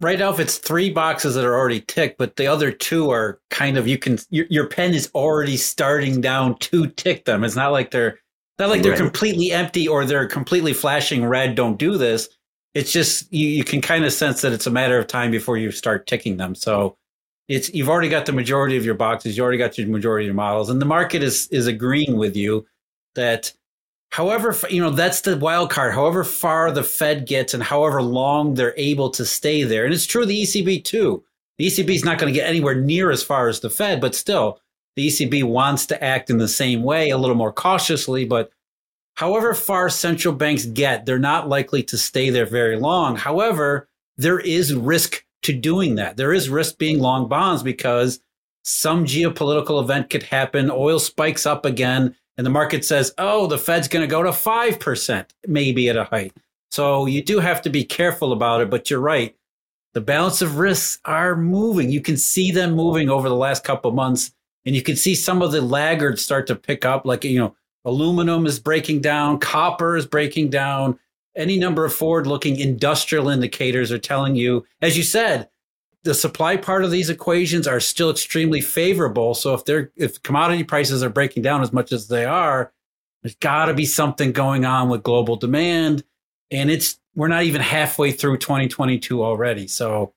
[0.00, 3.38] Right now, if it's three boxes that are already ticked, but the other two are
[3.50, 7.44] kind of you can your, your pen is already starting down to tick them.
[7.44, 8.18] It's not like they're
[8.58, 9.00] not like they're right.
[9.00, 11.54] completely empty or they're completely flashing red.
[11.54, 12.28] Don't do this.
[12.74, 15.56] It's just you, you can kind of sense that it's a matter of time before
[15.56, 16.54] you start ticking them.
[16.54, 16.96] So
[17.48, 20.28] it's you've already got the majority of your boxes, you already got your majority of
[20.28, 22.66] your models, and the market is is agreeing with you
[23.14, 23.52] that
[24.10, 25.92] however you know that's the wild card.
[25.92, 30.06] However far the Fed gets and however long they're able to stay there, and it's
[30.06, 31.22] true of the ECB too.
[31.58, 34.14] The ECB is not going to get anywhere near as far as the Fed, but
[34.14, 34.60] still,
[34.96, 38.50] the ECB wants to act in the same way, a little more cautiously, but
[39.14, 43.16] however far central banks get, they're not likely to stay there very long.
[43.16, 46.16] However, there is risk to doing that.
[46.16, 48.20] There is risk being long bonds because
[48.62, 53.58] some geopolitical event could happen, oil spikes up again, and the market says, oh, the
[53.58, 56.32] Fed's going to go to 5%, maybe at a height.
[56.70, 59.36] So you do have to be careful about it, but you're right.
[59.92, 61.90] The balance of risks are moving.
[61.90, 64.32] You can see them moving over the last couple of months,
[64.66, 67.54] and you can see some of the laggards start to pick up, like, you know,
[67.84, 70.98] aluminum is breaking down, copper is breaking down,
[71.36, 75.48] any number of forward looking industrial indicators are telling you, as you said,
[76.04, 79.34] the supply part of these equations are still extremely favorable.
[79.34, 82.72] So if they're if commodity prices are breaking down as much as they are,
[83.22, 86.04] there's got to be something going on with global demand,
[86.50, 89.66] and it's we're not even halfway through 2022 already.
[89.66, 90.12] So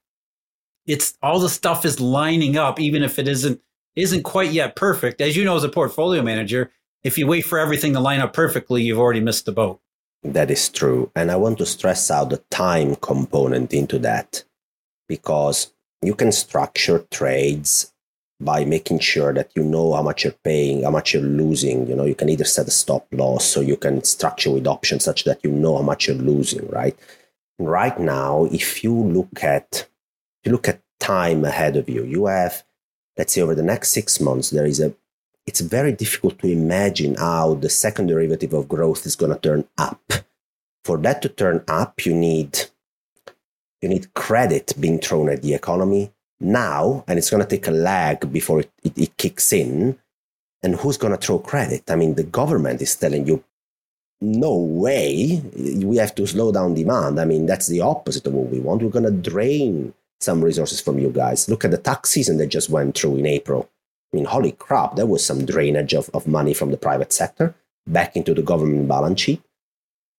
[0.86, 3.62] it's all the stuff is lining up, even if it isn't
[3.98, 5.20] isn't quite yet perfect.
[5.20, 6.72] As you know, as a portfolio manager,
[7.04, 9.82] if you wait for everything to line up perfectly, you've already missed the boat.
[10.24, 11.12] That is true.
[11.16, 14.44] And I want to stress out the time component into that
[15.10, 17.92] because you can structure trades
[18.40, 21.88] by making sure that you know how much you're paying, how much you're losing.
[21.88, 25.06] You know, you can either set a stop loss or you can structure with options
[25.06, 26.96] such that you know how much you're losing, right?
[27.58, 29.88] Right now, if you look at
[30.44, 32.64] if you look at time ahead of you, you have,
[33.18, 34.94] let's say over the next six months, there is a
[35.46, 39.66] it's very difficult to imagine how the second derivative of growth is going to turn
[39.78, 40.02] up.
[40.84, 42.60] For that to turn up, you need
[43.82, 47.72] you need credit being thrown at the economy now, and it's going to take a
[47.72, 49.98] lag before it, it, it kicks in.
[50.64, 51.90] And who's going to throw credit?
[51.90, 53.44] I mean, the government is telling you
[54.20, 57.20] no way we have to slow down demand.
[57.20, 58.82] I mean, that's the opposite of what we want.
[58.82, 61.50] We're going to drain some resources from you guys.
[61.50, 63.70] Look at the tax season that just went through in April.
[64.12, 67.54] I mean, holy crap, there was some drainage of, of money from the private sector
[67.86, 69.42] back into the government balance sheet.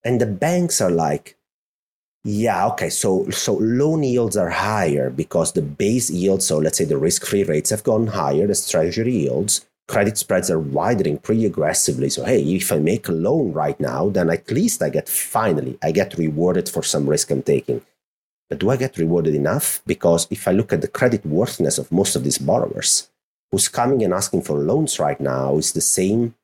[0.05, 1.37] And the banks are like,
[2.25, 6.85] yeah, okay, so so loan yields are higher because the base yield, so let's say
[6.85, 12.11] the risk-free rates have gone higher, as treasury yields, credit spreads are widening pretty aggressively.
[12.11, 15.79] So hey, if I make a loan right now, then at least I get finally
[15.83, 17.81] I get rewarded for some risk I'm taking.
[18.49, 19.83] But do I get rewarded enough?
[19.87, 23.11] Because if I look at the credit worthiness of most of these borrowers,
[23.51, 26.35] who's coming and asking for loans right now is the same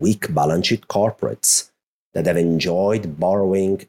[0.00, 1.70] weak balance sheet corporates
[2.14, 3.86] that have enjoyed borrowing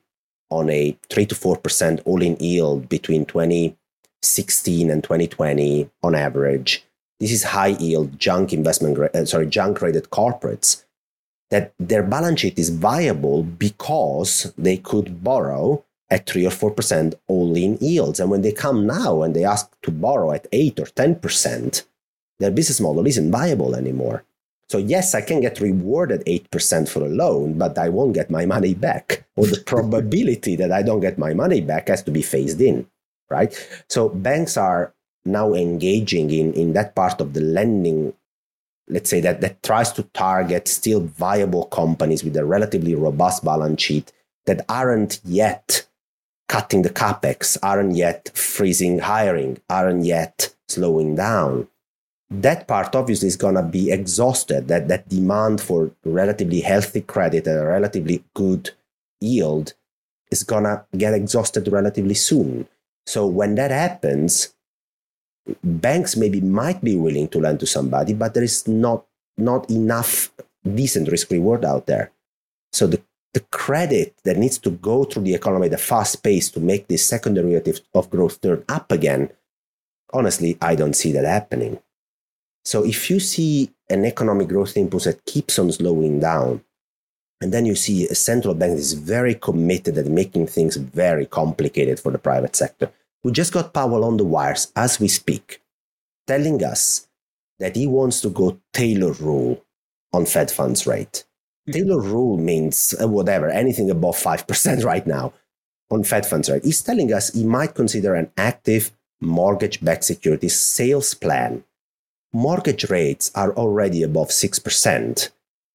[0.50, 6.84] on a 3 to 4% all in yield between 2016 and 2020 on average.
[7.20, 10.86] This is high yield junk investment, uh, sorry, junk rated corporates
[11.52, 17.56] that their balance sheet is viable because they could borrow at 3 or 4% all
[17.56, 18.20] in yields.
[18.20, 21.86] And when they come now and they ask to borrow at 8 or 10%,
[22.40, 24.24] their business model isn't viable anymore.
[24.70, 28.46] So, yes, I can get rewarded 8% for a loan, but I won't get my
[28.46, 29.26] money back.
[29.36, 32.88] Or the probability that I don't get my money back has to be phased in,
[33.30, 33.52] right?
[33.90, 34.94] So, banks are
[35.26, 38.14] now engaging in, in that part of the lending,
[38.88, 43.82] let's say, that, that tries to target still viable companies with a relatively robust balance
[43.82, 44.14] sheet
[44.46, 45.88] that aren't yet
[46.50, 51.70] cutting the capex, aren't yet freezing hiring, aren't yet slowing down.
[52.30, 54.68] That part obviously is going to be exhausted.
[54.68, 58.72] That that demand for relatively healthy credit and a relatively good
[59.22, 59.74] yield
[60.30, 62.68] is going to get exhausted relatively soon.
[63.08, 64.54] So when that happens
[65.64, 69.04] banks maybe might be willing to lend to somebody but there is not
[69.36, 70.32] not enough
[70.76, 72.12] decent risk reward out there.
[72.72, 73.02] So the
[73.34, 76.88] the credit that needs to go through the economy at a fast pace to make
[76.88, 79.30] this secondary derivative of growth turn up again
[80.14, 81.80] honestly i don't see that happening
[82.66, 86.64] so if you see an economic growth impulse that keeps on slowing down,
[87.42, 91.26] and then you see a central bank that is very committed at making things very
[91.26, 92.92] complicated for the private sector.
[93.24, 95.62] We just got Powell on the wires as we speak,
[96.28, 97.08] telling us
[97.60, 99.66] that he wants to go Taylor rule
[100.14, 101.24] on Fed funds rate.
[101.72, 105.34] Taylor rule means uh, whatever, anything above 5% right now
[105.90, 106.64] on Fed funds rate.
[106.64, 111.64] He's telling us he might consider an active mortgage backed securities sales plan
[112.34, 115.30] mortgage rates are already above 6%.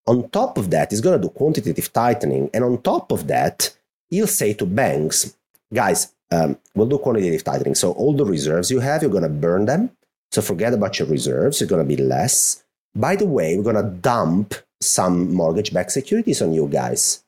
[0.06, 2.50] On top of that, he's going to do quantitative tightening.
[2.52, 3.74] And on top of that,
[4.10, 5.36] he'll say to banks,
[5.72, 7.74] guys, um, we'll do quantitative tightening.
[7.74, 9.90] So all the reserves you have, you're going to burn them.
[10.30, 11.60] So forget about your reserves.
[11.60, 12.64] You're going to be less.
[12.94, 17.24] By the way, we're going to dump some mortgage-backed securities on you guys.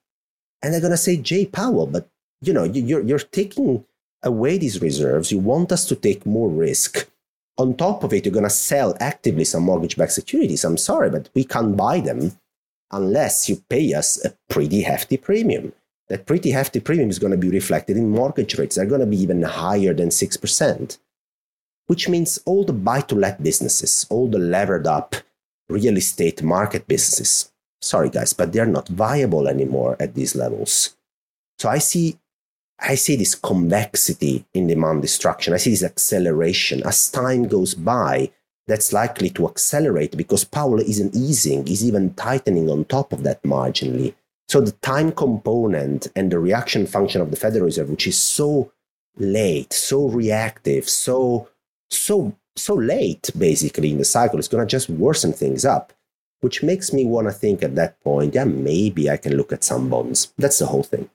[0.62, 2.08] And they're going to say, Jay Powell, but
[2.40, 3.84] you know, you're, you're taking
[4.22, 5.32] away these reserves.
[5.32, 7.08] You want us to take more risk
[7.58, 10.64] on top of it, you're going to sell actively some mortgage backed securities.
[10.64, 12.38] I'm sorry, but we can't buy them
[12.90, 15.72] unless you pay us a pretty hefty premium.
[16.08, 18.76] That pretty hefty premium is going to be reflected in mortgage rates.
[18.76, 20.98] They're going to be even higher than 6%,
[21.86, 25.16] which means all the buy to let businesses, all the levered up
[25.68, 30.96] real estate market businesses, sorry guys, but they're not viable anymore at these levels.
[31.58, 32.18] So I see
[32.78, 35.54] I see this convexity in demand destruction.
[35.54, 36.86] I see this acceleration.
[36.86, 38.30] As time goes by,
[38.66, 43.42] that's likely to accelerate because Powell isn't easing, he's even tightening on top of that
[43.44, 44.14] marginally.
[44.48, 48.72] So the time component and the reaction function of the Federal Reserve, which is so
[49.16, 51.48] late, so reactive, so
[51.90, 55.92] so so late basically in the cycle, it's going to just worsen things up,
[56.40, 59.64] which makes me want to think at that point, yeah, maybe I can look at
[59.64, 60.32] some bonds.
[60.38, 61.08] That's the whole thing.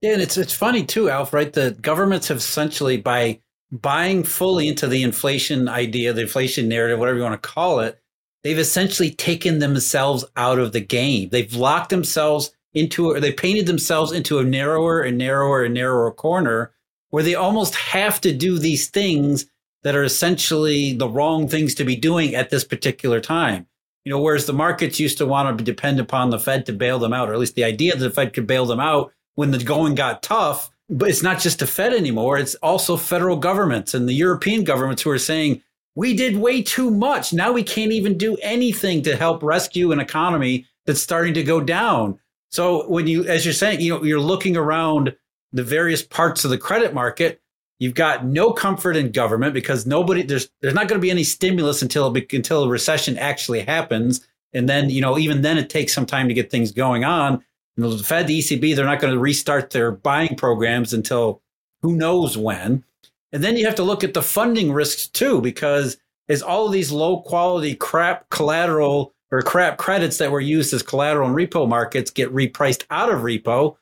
[0.00, 1.32] Yeah, and it's it's funny too, Alf.
[1.32, 3.40] Right, the governments have essentially by
[3.72, 7.98] buying fully into the inflation idea, the inflation narrative, whatever you want to call it,
[8.42, 11.30] they've essentially taken themselves out of the game.
[11.30, 16.10] They've locked themselves into, or they painted themselves into a narrower and narrower and narrower
[16.12, 16.72] corner
[17.10, 19.46] where they almost have to do these things
[19.84, 23.66] that are essentially the wrong things to be doing at this particular time.
[24.04, 26.98] You know, whereas the markets used to want to depend upon the Fed to bail
[26.98, 29.50] them out, or at least the idea that the Fed could bail them out when
[29.50, 30.70] the going got tough.
[30.90, 32.36] But it's not just the Fed anymore.
[32.36, 35.62] It's also federal governments and the European governments who are saying,
[35.94, 37.32] we did way too much.
[37.32, 41.60] Now we can't even do anything to help rescue an economy that's starting to go
[41.60, 42.18] down.
[42.50, 45.16] So when you, as you're saying, you know, you're looking around
[45.52, 47.40] the various parts of the credit market,
[47.78, 51.24] you've got no comfort in government because nobody there's there's not going to be any
[51.24, 55.92] stimulus until until a recession actually happens, and then you know even then it takes
[55.92, 57.44] some time to get things going on.
[57.76, 61.42] The Fed, the ECB, they're not going to restart their buying programs until
[61.82, 62.84] who knows when.
[63.32, 65.96] And then you have to look at the funding risks too, because
[66.28, 70.82] as all of these low quality crap collateral or crap credits that were used as
[70.82, 73.76] collateral in repo markets get repriced out of repo,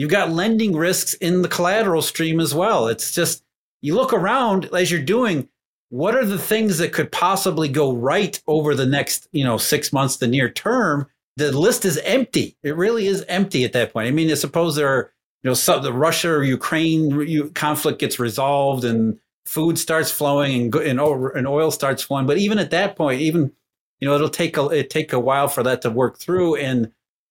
[0.00, 2.88] you've got lending risks in the collateral stream as well.
[2.88, 3.44] It's just,
[3.82, 5.46] you look around as you're doing,
[5.90, 9.92] what are the things that could possibly go right over the next, you know, six
[9.92, 11.06] months, the near term?
[11.36, 12.56] The list is empty.
[12.62, 14.08] It really is empty at that point.
[14.08, 18.18] I mean, I suppose there are, you know, so the Russia or Ukraine conflict gets
[18.18, 22.26] resolved and food starts flowing and, and, and oil starts flowing.
[22.26, 23.52] But even at that point, even,
[23.98, 26.56] you know, it'll take a, it take a while for that to work through.
[26.56, 26.90] And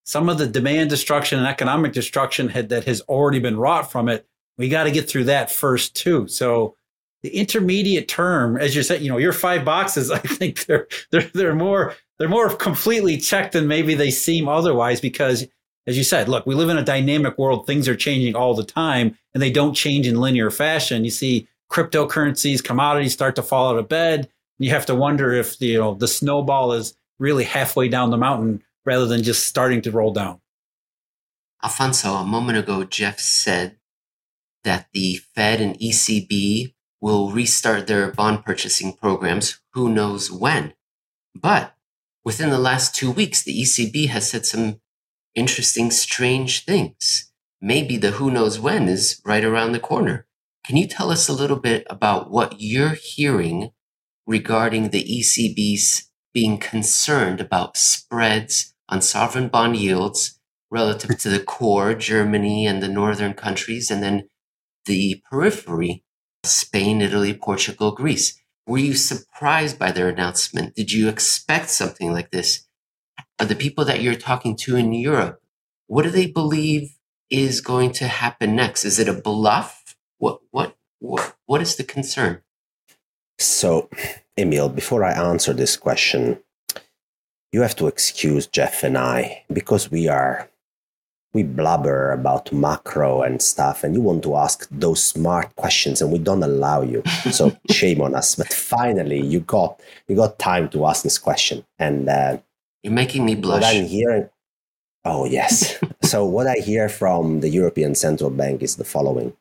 [0.10, 4.10] some of the demand destruction and economic destruction had, that has already been wrought from
[4.10, 4.26] it,
[4.57, 6.28] we got to get through that first too.
[6.28, 6.76] So
[7.22, 11.30] the intermediate term, as you said, you know, your five boxes, I think they're they're
[11.36, 15.45] they're more they're more completely checked than maybe they seem otherwise because
[15.86, 17.68] as you said, look, we live in a dynamic world.
[17.68, 21.05] Things are changing all the time and they don't change in linear fashion.
[21.05, 24.28] You see cryptocurrencies, commodities start to fall out of bed.
[24.57, 28.64] You have to wonder if you know the snowball is really halfway down the mountain
[28.90, 30.42] rather than just starting to roll down.
[31.64, 33.78] Alfonso, a moment ago, Jeff said
[34.64, 40.74] that the Fed and ECB will restart their bond purchasing programs, who knows when.
[41.36, 41.76] But
[42.26, 44.82] within the last two weeks, the ECB has said some
[45.36, 47.32] interesting, strange things.
[47.62, 50.26] Maybe the who knows when is right around the corner.
[50.66, 53.70] Can you tell us a little bit about what you're hearing
[54.26, 61.94] regarding the ECB's being concerned about spreads on sovereign bond yields relative to the core,
[61.94, 64.28] Germany and the northern countries, and then
[64.86, 66.04] the periphery,
[66.44, 68.40] Spain, Italy, Portugal, Greece.
[68.68, 70.76] Were you surprised by their announcement?
[70.76, 72.68] Did you expect something like this?
[73.40, 75.42] Are the people that you're talking to in Europe,
[75.88, 76.98] what do they believe
[77.30, 78.86] is going to happen next?
[78.86, 79.96] Is it a bluff?
[80.18, 82.42] What what what, what is the concern?
[83.38, 83.90] So,
[84.38, 86.42] Emil, before I answer this question,
[87.52, 90.50] you have to excuse Jeff and I because we are
[91.34, 96.12] we blubber about macro and stuff and you want to ask those smart questions and
[96.12, 97.04] we don't allow you.
[97.32, 98.36] So shame on us.
[98.36, 102.38] But finally you got you got time to ask this question and uh,
[102.84, 104.30] you're making me blush what i'm hearing
[105.06, 105.80] oh yes.
[106.04, 109.34] So what i hear from the european central bank is the following.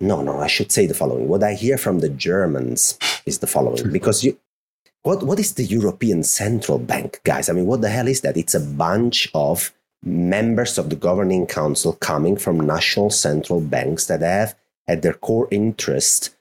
[0.00, 1.28] No no i should say the following.
[1.28, 3.90] What i hear from the germans is the following.
[3.98, 4.38] Because you
[5.02, 8.36] what, what is the european central bank guys i mean what the hell is that
[8.36, 9.72] it's a bunch of
[10.02, 14.54] members of the governing council coming from national central banks that have
[14.88, 16.34] at their core interest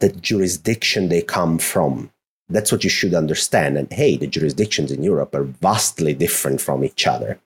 [0.00, 2.10] the jurisdiction they come from.
[2.48, 3.76] That's what you should understand.
[3.76, 7.40] And hey, the jurisdictions in Europe are vastly different from each other.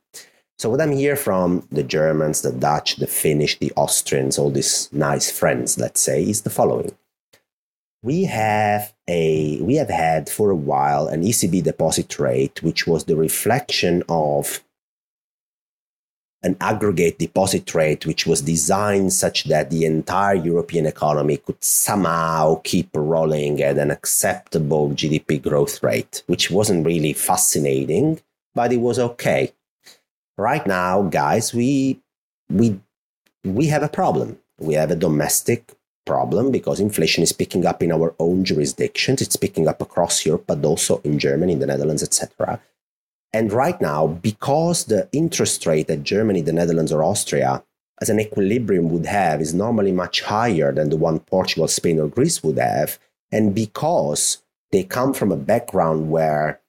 [0.59, 4.91] So, what I'm here from the Germans, the Dutch, the Finnish, the Austrians, all these
[4.93, 6.93] nice friends, let's say, is the following.
[8.03, 13.05] We have a we have had for a while an ECB deposit rate, which was
[13.05, 14.63] the reflection of
[16.43, 22.61] an aggregate deposit rate which was designed such that the entire European economy could somehow
[22.65, 28.21] keep rolling at an acceptable GDP growth rate, which wasn't really fascinating,
[28.55, 29.53] but it was okay.
[30.39, 32.01] Right now, guys, we
[32.49, 32.81] we
[33.45, 34.39] we have a problem.
[34.59, 35.75] We have a domestic
[36.11, 39.23] problem because inflation is picking up in our own jurisdictions.
[39.23, 42.61] It's picking up across Europe, but also in Germany, in the Netherlands, etc.
[43.33, 47.63] And right now, because the interest rate that Germany, the Netherlands, or Austria
[48.03, 52.09] as an equilibrium would have is normally much higher than the one Portugal, Spain, or
[52.09, 52.99] Greece would have,
[53.31, 54.43] and because
[54.73, 56.61] they come from a background where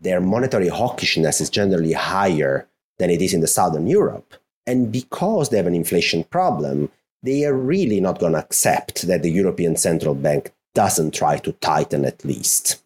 [0.00, 2.66] their monetary hawkishness is generally higher
[2.98, 4.34] than it is in the southern Europe,
[4.66, 6.90] and because they have an inflation problem,
[7.22, 11.52] they are really not going to accept that the European Central Bank doesn't try to
[11.52, 12.82] tighten at least.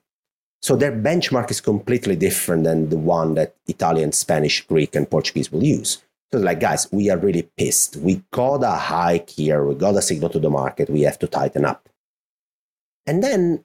[0.62, 5.50] So their benchmark is completely different than the one that Italian, Spanish, Greek, and Portuguese
[5.50, 6.02] will use.
[6.32, 7.96] So like, guys, we are really pissed.
[7.96, 9.64] We got a hike here.
[9.64, 10.90] We got a signal to the market.
[10.90, 11.88] We have to tighten up.
[13.06, 13.64] And then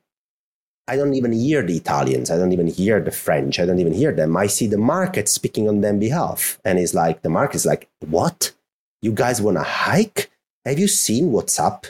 [0.88, 2.32] I don't even hear the Italians.
[2.32, 3.60] I don't even hear the French.
[3.60, 4.38] I don't even hear them.
[4.38, 6.60] I see the market speaking on their behalf.
[6.64, 8.54] And it's like, the market is like, what?
[9.02, 10.32] You guys want to hike?
[10.66, 11.86] Have you seen what's up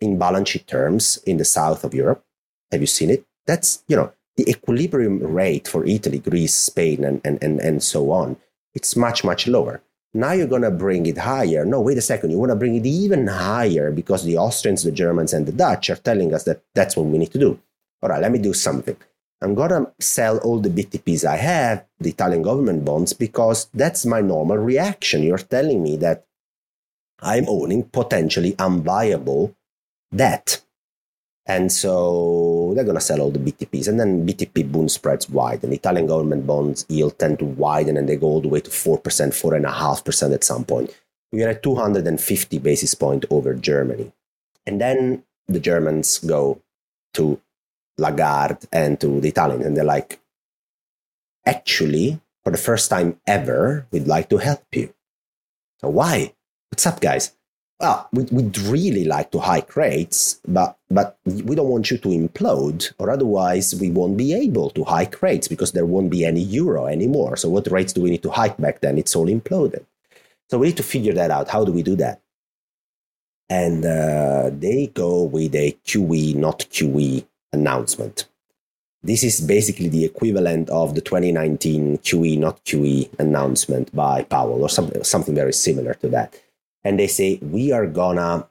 [0.00, 2.24] in balance sheet terms in the south of Europe?
[2.72, 3.26] Have you seen it?
[3.46, 8.10] That's, you know, the equilibrium rate for Italy, Greece, Spain, and, and, and, and so
[8.10, 8.36] on,
[8.74, 9.82] it's much, much lower.
[10.14, 11.66] Now you're going to bring it higher.
[11.66, 12.30] No, wait a second.
[12.30, 15.90] You want to bring it even higher because the Austrians, the Germans, and the Dutch
[15.90, 17.60] are telling us that that's what we need to do.
[18.02, 18.96] All right, let me do something.
[19.42, 24.06] I'm going to sell all the BTPs I have, the Italian government bonds, because that's
[24.06, 25.22] my normal reaction.
[25.22, 26.24] You're telling me that
[27.24, 29.54] I'm owning potentially unviable
[30.14, 30.60] debt.
[31.46, 33.88] And so they're going to sell all the BTPs.
[33.88, 35.72] And then BTP bond spreads widen.
[35.72, 39.02] Italian government bonds yield tend to widen and they go all the way to 4%,
[39.02, 40.94] 4.5% at some point.
[41.32, 44.12] We are at 250 basis point over Germany.
[44.66, 46.62] And then the Germans go
[47.14, 47.40] to
[47.98, 50.20] Lagarde and to the Italians and they're like,
[51.44, 54.94] actually, for the first time ever, we'd like to help you.
[55.80, 56.34] So why?
[56.74, 57.30] What's up, guys?
[57.78, 62.08] well, we, would really like to hike rates, but, but we don't want you to
[62.08, 66.40] implode, or otherwise we won't be able to hike rates because there won't be any
[66.40, 67.36] euro anymore.
[67.36, 68.98] So, what rates do we need to hike back then?
[68.98, 69.84] It's all imploded.
[70.50, 71.48] So, we need to figure that out.
[71.48, 72.20] How do we do that?
[73.48, 78.26] And uh, they go with a QE, not QE announcement.
[79.04, 84.68] This is basically the equivalent of the 2019 QE, not QE announcement by Powell, or
[84.68, 86.40] something, something very similar to that
[86.84, 88.46] and they say we are gonna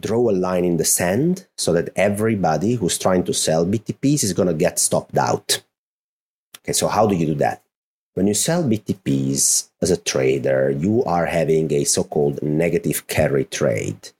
[0.00, 4.32] draw a line in the sand so that everybody who's trying to sell BTPs is
[4.32, 5.62] gonna get stopped out.
[6.64, 7.62] Okay, so how do you do that?
[8.14, 14.10] When you sell BTPs as a trader, you are having a so-called negative carry trade.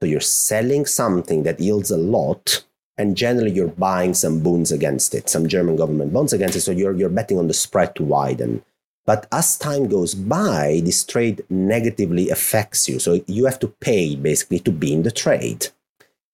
[0.00, 2.64] So you're selling something that yields a lot,
[2.98, 6.62] and generally you're buying some bonds against it, some German government bonds against it.
[6.62, 8.64] So you're, you're betting on the spread to widen.
[9.06, 12.98] But as time goes by, this trade negatively affects you.
[12.98, 15.68] So you have to pay basically to be in the trade.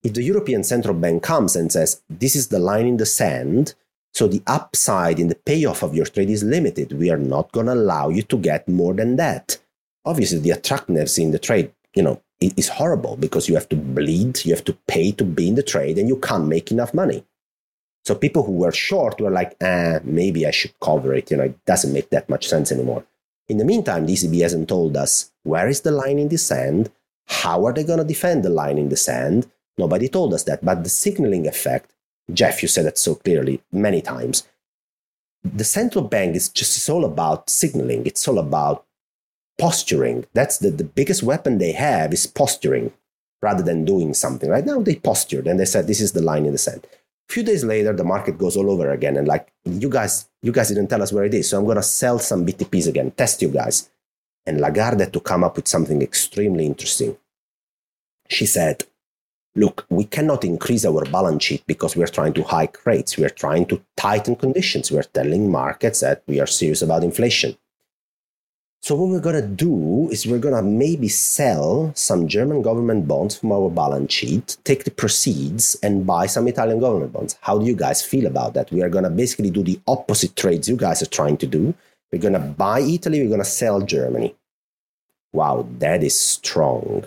[0.03, 3.75] If the European Central Bank comes and says, this is the line in the sand,
[4.15, 7.67] so the upside in the payoff of your trade is limited, we are not going
[7.67, 9.59] to allow you to get more than that.
[10.05, 14.45] Obviously, the attractiveness in the trade, you know, is horrible because you have to bleed,
[14.45, 17.25] you have to pay to be in the trade, and you can't make enough money.
[18.05, 21.31] So people who were short were like, ah, maybe I should cover it.
[21.31, 23.05] You know, it doesn't make that much sense anymore.
[23.49, 26.91] In the meantime, the ECB hasn't told us where is the line in the sand,
[27.27, 29.51] how are they going to defend the line in the sand.
[29.79, 30.65] Nobody told us that.
[30.65, 31.93] But the signaling effect,
[32.33, 34.47] Jeff, you said it so clearly many times.
[35.43, 38.05] The central bank is just it's all about signaling.
[38.07, 38.85] It's all about
[39.59, 40.27] posturing.
[40.35, 42.93] That's the, the biggest weapon they have is posturing
[43.43, 44.51] rather than doing something.
[44.51, 46.87] Right now they postured and they said this is the line in the sand
[47.31, 49.17] few days later the market goes all over again.
[49.17, 51.49] And like you guys you guys didn't tell us where it is.
[51.49, 53.91] So i'm going to sell some btps again test you guys.
[54.47, 57.17] And lagarde had to come up with something extremely interesting.
[58.29, 58.85] She said
[59.57, 63.17] look we cannot increase our balance sheet because we're trying to hike rates.
[63.17, 64.91] We're trying to tighten conditions.
[64.91, 67.57] We're telling markets that we are serious about inflation
[68.83, 73.07] so what we're going to do is we're going to maybe sell some German government
[73.07, 77.37] bonds from our balance sheet, take the proceeds and buy some Italian government bonds.
[77.43, 78.73] How do you guys feel about that?
[78.73, 81.75] We are going to basically do the opposite trades you guys are trying to do.
[82.11, 84.35] We're going to buy Italy, we're going to sell Germany.
[85.33, 87.05] Wow, that is strong.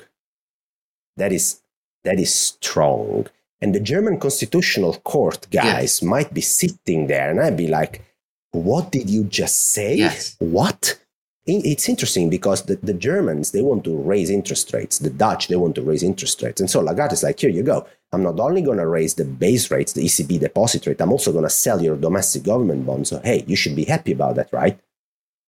[1.17, 1.59] That is
[2.03, 3.27] that is strong.
[3.61, 6.03] And the German Constitutional Court guys yes.
[6.03, 8.03] might be sitting there and I'd be like,
[8.51, 9.95] what did you just say?
[9.95, 10.35] Yes.
[10.39, 10.99] What?
[11.45, 14.99] It's interesting because the, the Germans, they want to raise interest rates.
[14.99, 16.61] The Dutch, they want to raise interest rates.
[16.61, 17.85] And so Lagarde is like, here you go.
[18.13, 21.31] I'm not only going to raise the base rates, the ECB deposit rate, I'm also
[21.31, 23.09] going to sell your domestic government bonds.
[23.09, 24.79] So, hey, you should be happy about that, right?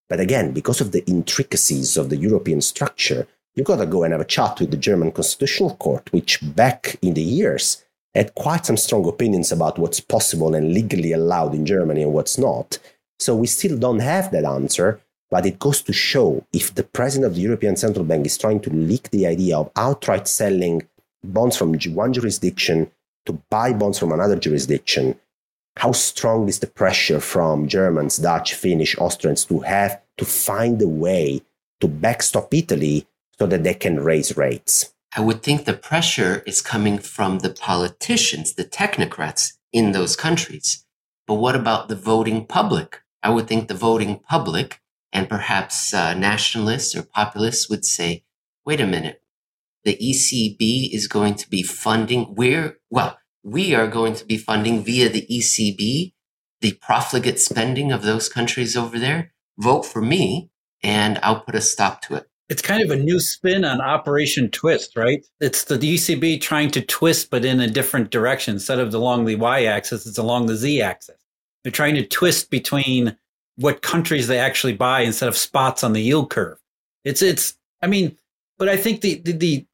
[0.08, 4.12] But again, because of the intricacies of the European structure, you've got to go and
[4.12, 7.84] have a chat with the German Constitutional Court, which back in the years
[8.14, 12.38] had quite some strong opinions about what's possible and legally allowed in Germany and what's
[12.38, 12.78] not.
[13.18, 15.00] So we still don't have that answer.
[15.30, 18.60] But it goes to show if the president of the European Central Bank is trying
[18.60, 20.82] to leak the idea of outright selling
[21.24, 22.90] bonds from one jurisdiction
[23.26, 25.18] to buy bonds from another jurisdiction,
[25.76, 30.88] how strong is the pressure from Germans, Dutch, Finnish, Austrians to have to find a
[30.88, 31.42] way
[31.80, 33.06] to backstop Italy
[33.38, 34.94] so that they can raise rates?
[35.16, 40.84] I would think the pressure is coming from the politicians, the technocrats in those countries.
[41.26, 43.02] But what about the voting public?
[43.22, 44.80] I would think the voting public
[45.16, 48.24] and perhaps uh, nationalists or populists would say,
[48.64, 49.22] wait a minute,
[49.84, 54.84] the ECB is going to be funding, we're, well, we are going to be funding
[54.84, 56.12] via the ECB
[56.60, 59.32] the profligate spending of those countries over there.
[59.58, 60.50] Vote for me,
[60.82, 62.28] and I'll put a stop to it.
[62.48, 65.24] It's kind of a new spin on Operation Twist, right?
[65.40, 68.54] It's the ECB trying to twist, but in a different direction.
[68.54, 71.16] Instead of along the y axis, it's along the z axis.
[71.62, 73.16] They're trying to twist between
[73.56, 76.58] what countries they actually buy instead of spots on the yield curve.
[77.04, 78.16] It's it's I mean,
[78.58, 79.66] but I think the the, the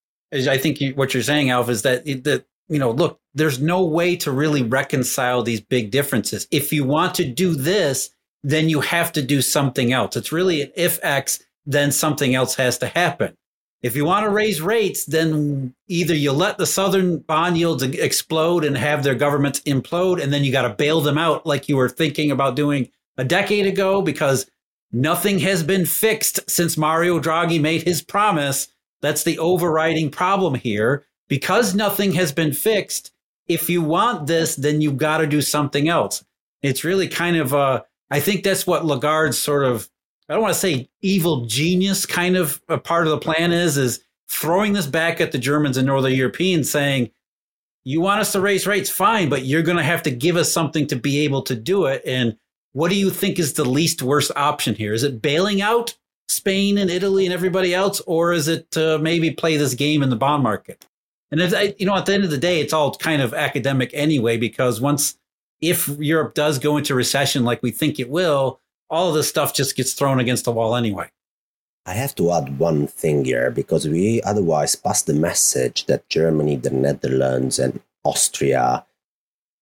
[0.50, 3.84] I think you, what you're saying, Alf, is that the you know, look, there's no
[3.84, 6.46] way to really reconcile these big differences.
[6.50, 8.10] If you want to do this,
[8.42, 10.16] then you have to do something else.
[10.16, 13.36] It's really an if X, then something else has to happen.
[13.82, 18.64] If you want to raise rates, then either you let the southern bond yields explode
[18.64, 21.76] and have their governments implode, and then you got to bail them out like you
[21.76, 24.50] were thinking about doing a decade ago because
[24.90, 28.68] nothing has been fixed since Mario Draghi made his promise.
[29.00, 31.04] That's the overriding problem here.
[31.28, 33.10] Because nothing has been fixed,
[33.46, 36.24] if you want this, then you've got to do something else.
[36.60, 39.88] It's really kind of a, I think that's what Lagarde's sort of
[40.28, 43.76] I don't want to say evil genius kind of a part of the plan is,
[43.76, 47.10] is throwing this back at the Germans and Northern Europeans saying,
[47.84, 50.50] you want us to raise rates, fine, but you're going to have to give us
[50.50, 52.00] something to be able to do it.
[52.06, 52.38] And
[52.72, 54.92] what do you think is the least worst option here?
[54.92, 55.96] Is it bailing out
[56.28, 60.10] Spain and Italy and everybody else, or is it to maybe play this game in
[60.10, 60.86] the bond market?
[61.30, 63.90] And if, you know, at the end of the day, it's all kind of academic
[63.92, 65.18] anyway, because once,
[65.60, 68.60] if Europe does go into recession like we think it will,
[68.90, 71.10] all of this stuff just gets thrown against the wall anyway.
[71.84, 76.56] I have to add one thing here because we otherwise pass the message that Germany,
[76.56, 78.86] the Netherlands, and Austria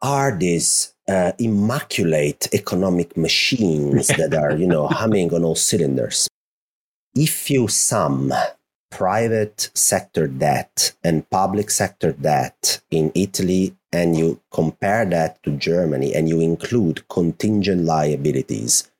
[0.02, 6.28] are these uh, immaculate economic machines that are, you know, humming on all cylinders.
[7.14, 8.32] If you sum
[8.90, 16.14] private sector debt and public sector debt in Italy and you compare that to Germany
[16.14, 18.90] and you include contingent liabilities,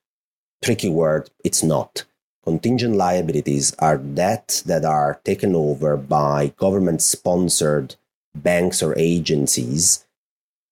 [0.63, 2.03] tricky word, it's not.
[2.43, 7.95] Contingent liabilities are debt that are taken over by government sponsored
[8.35, 10.05] banks or agencies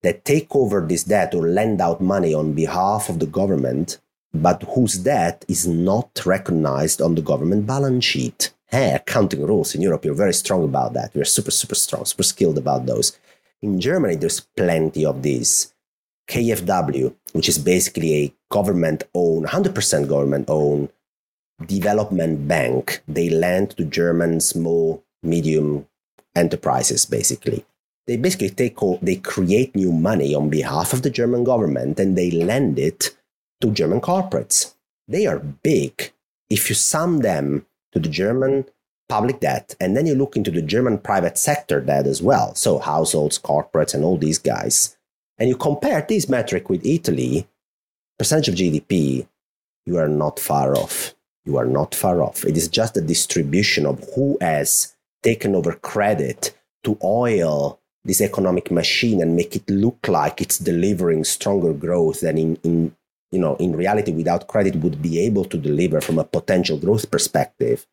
[0.02, 3.98] that take over this debt or lend out money on behalf of the government,
[4.32, 8.52] but whose debt is not recognized on the government balance sheet.
[8.66, 11.10] Hey, accounting rules in Europe, you're very strong about that.
[11.14, 13.18] We're super, super strong, super skilled about those.
[13.62, 15.74] In Germany, there's plenty of these.
[16.28, 20.90] KfW, which is basically a government owned, 100% government owned
[21.66, 23.02] development bank.
[23.08, 25.86] They lend to German small, medium
[26.36, 27.64] enterprises, basically.
[28.10, 32.32] They basically take, they create new money on behalf of the German government and they
[32.32, 33.16] lend it
[33.60, 34.74] to German corporates.
[35.06, 36.10] They are big.
[36.50, 38.64] If you sum them to the German
[39.08, 42.80] public debt and then you look into the German private sector debt as well, so
[42.80, 44.96] households, corporates, and all these guys,
[45.38, 47.46] and you compare this metric with Italy,
[48.18, 49.28] percentage of GDP,
[49.86, 51.14] you are not far off.
[51.44, 52.44] You are not far off.
[52.44, 58.70] It is just the distribution of who has taken over credit to oil this economic
[58.70, 62.96] machine and make it look like it's delivering stronger growth than in, in
[63.30, 67.10] you know in reality without credit would be able to deliver from a potential growth
[67.10, 67.86] perspective.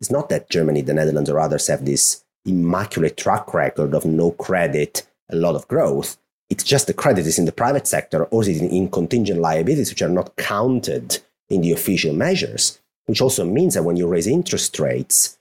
[0.00, 4.30] It's not that Germany, the Netherlands, or others have this immaculate track record of no
[4.30, 6.16] credit, a lot of growth
[6.50, 10.02] it's just the credit is in the private sector or is in contingent liabilities which
[10.02, 14.78] are not counted in the official measures, which also means that when you raise interest
[14.78, 15.38] rates,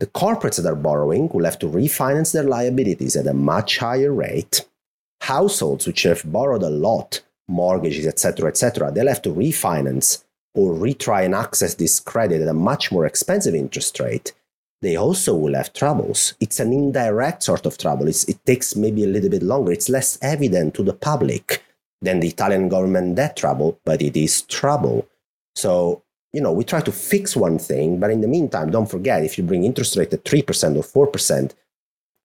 [0.00, 4.12] the corporates that are borrowing will have to refinance their liabilities at a much higher
[4.12, 4.66] rate.
[5.22, 10.24] Households which have borrowed a lot, mortgages, etc., etc., they'll have to refinance
[10.54, 14.32] or retry and access this credit at a much more expensive interest rate
[14.80, 16.34] they also will have troubles.
[16.40, 18.08] It's an indirect sort of trouble.
[18.08, 19.72] It's, it takes maybe a little bit longer.
[19.72, 21.64] It's less evident to the public
[22.00, 25.08] than the Italian government debt trouble, but it is trouble.
[25.56, 29.24] So, you know, we try to fix one thing, but in the meantime, don't forget
[29.24, 31.54] if you bring interest rate at 3% or 4%,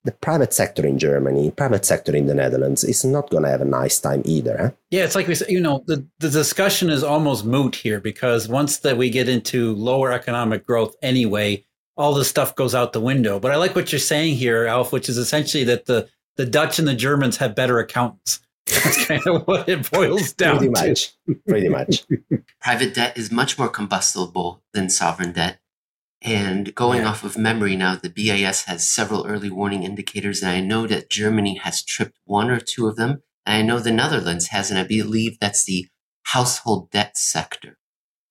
[0.03, 3.61] the private sector in Germany, private sector in the Netherlands is not going to have
[3.61, 4.57] a nice time either.
[4.57, 4.71] Huh?
[4.91, 8.49] Yeah, it's like we said, you know, the, the discussion is almost moot here because
[8.49, 11.63] once that we get into lower economic growth anyway,
[11.95, 13.39] all this stuff goes out the window.
[13.39, 16.79] But I like what you're saying here, Alf, which is essentially that the the Dutch
[16.79, 18.39] and the Germans have better accountants.
[18.67, 21.11] That's kind of what it boils down Pretty to.
[21.47, 22.05] Pretty much.
[22.61, 25.59] Private debt is much more combustible than sovereign debt.
[26.21, 27.09] And going Yeah.
[27.09, 31.09] off of memory now, the BIS has several early warning indicators, and I know that
[31.09, 33.23] Germany has tripped one or two of them.
[33.45, 35.89] And I know the Netherlands has, and I believe that's the
[36.27, 37.77] household debt sector.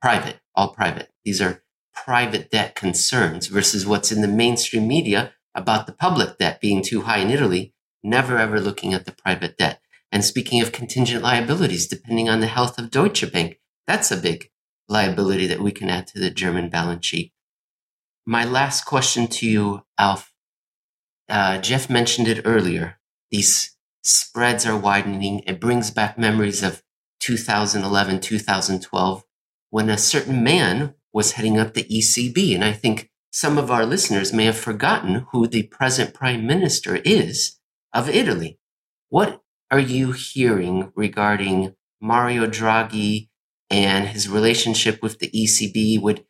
[0.00, 1.10] Private, all private.
[1.22, 1.62] These are
[1.92, 7.02] private debt concerns versus what's in the mainstream media about the public debt being too
[7.02, 9.81] high in Italy, never ever looking at the private debt.
[10.12, 14.50] And speaking of contingent liabilities, depending on the health of Deutsche Bank, that's a big
[14.88, 17.32] liability that we can add to the German balance sheet.
[18.26, 20.32] My last question to you, Alf.
[21.28, 22.98] Uh, Jeff mentioned it earlier.
[23.30, 25.40] These spreads are widening.
[25.46, 26.82] It brings back memories of
[27.20, 29.24] 2011, 2012,
[29.70, 32.54] when a certain man was heading up the ECB.
[32.54, 36.96] And I think some of our listeners may have forgotten who the present prime minister
[36.96, 37.58] is
[37.94, 38.58] of Italy.
[39.08, 39.41] What
[39.72, 43.30] are you hearing regarding Mario Draghi
[43.70, 46.00] and his relationship with the ECB?
[46.02, 46.26] Would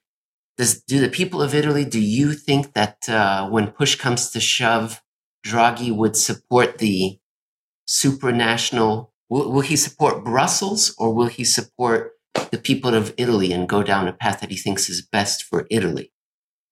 [0.56, 1.84] does do the people of Italy?
[1.84, 5.02] Do you think that uh, when push comes to shove,
[5.44, 7.18] Draghi would support the
[7.88, 9.08] supranational?
[9.28, 12.12] Will, will he support Brussels or will he support
[12.52, 15.66] the people of Italy and go down a path that he thinks is best for
[15.68, 16.12] Italy?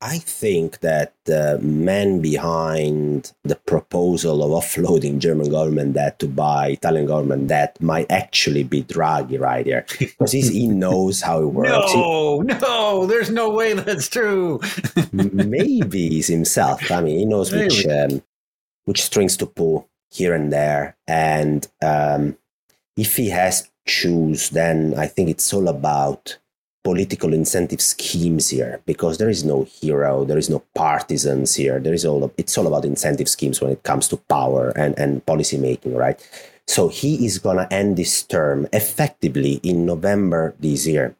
[0.02, 6.68] I think that the man behind the proposal of offloading German government debt to buy
[6.68, 11.92] Italian government debt might actually be Draghi right here because he knows how it works.
[11.92, 14.60] No, he, no, there's no way that's true.
[15.12, 16.90] maybe he's himself.
[16.90, 18.22] I mean, he knows which um,
[18.86, 22.38] which strings to pull here and there, and um,
[22.96, 26.38] if he has to choose, then I think it's all about
[26.82, 31.78] political incentive schemes here because there is no hero there is no partisans here.
[31.78, 35.24] There is all it's all about incentive schemes when it comes to power and and
[35.26, 36.18] policy making right?
[36.66, 41.14] So he is going to end this term effectively in november this year.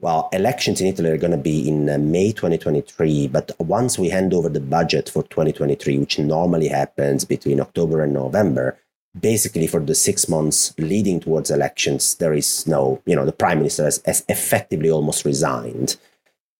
[0.00, 4.08] Well elections in italy are going to be in uh, may 2023 but once we
[4.08, 8.78] hand over the budget for 2023 which normally happens between october and november
[9.18, 13.58] basically for the six months leading towards elections, there is no, you know, the prime
[13.58, 15.96] minister has, has effectively almost resigned.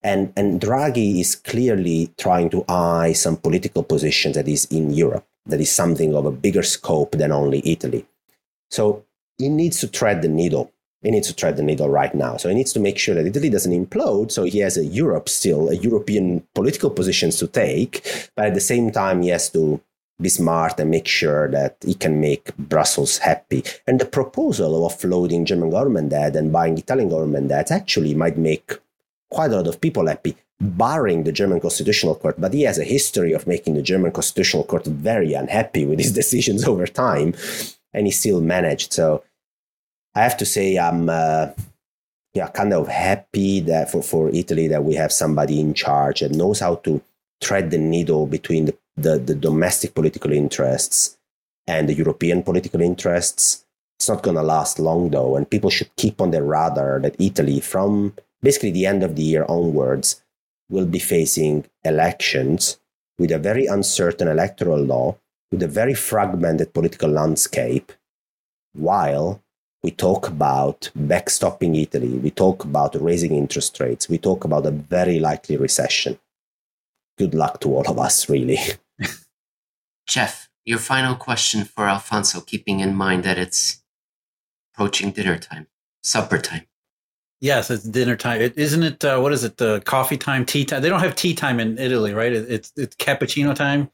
[0.02, 5.26] And, and Draghi is clearly trying to eye some political positions that is in Europe,
[5.46, 8.06] that is something of a bigger scope than only Italy.
[8.70, 9.04] So
[9.36, 10.72] he needs to thread the needle.
[11.02, 12.36] He needs to thread the needle right now.
[12.36, 14.30] So he needs to make sure that Italy doesn't implode.
[14.30, 18.60] So he has a Europe still, a European political positions to take, but at the
[18.60, 19.80] same time he has to
[20.20, 23.64] be smart and make sure that he can make Brussels happy.
[23.86, 28.36] And the proposal of offloading German government debt and buying Italian government debt actually might
[28.36, 28.72] make
[29.30, 32.40] quite a lot of people happy, barring the German Constitutional Court.
[32.40, 36.12] But he has a history of making the German Constitutional Court very unhappy with his
[36.20, 37.34] decisions over time,
[37.92, 38.92] and he still managed.
[38.92, 39.24] So
[40.14, 41.08] I have to say, I'm.
[41.08, 41.48] Uh,
[42.32, 46.30] yeah, kind of happy that for, for Italy that we have somebody in charge that
[46.30, 47.02] knows how to
[47.40, 51.18] thread the needle between the the, the domestic political interests
[51.66, 53.64] and the European political interests.
[53.98, 57.20] It's not going to last long, though, and people should keep on their radar that
[57.20, 60.22] Italy, from basically the end of the year onwards,
[60.70, 62.78] will be facing elections
[63.18, 65.16] with a very uncertain electoral law,
[65.52, 67.92] with a very fragmented political landscape,
[68.72, 69.42] while
[69.82, 74.70] we talk about backstopping Italy, we talk about raising interest rates, we talk about a
[74.70, 76.18] very likely recession.
[77.18, 78.58] Good luck to all of us, really.
[80.10, 83.80] Jeff, your final question for Alfonso, keeping in mind that it's
[84.74, 85.68] approaching dinner time,
[86.02, 86.66] supper time.
[87.40, 88.40] Yes, it's dinner time.
[88.40, 89.04] is isn't it?
[89.04, 89.56] Uh, what is it?
[89.56, 90.82] The uh, coffee time, tea time.
[90.82, 92.32] They don't have tea time in Italy, right?
[92.32, 93.88] It, it's it's cappuccino time,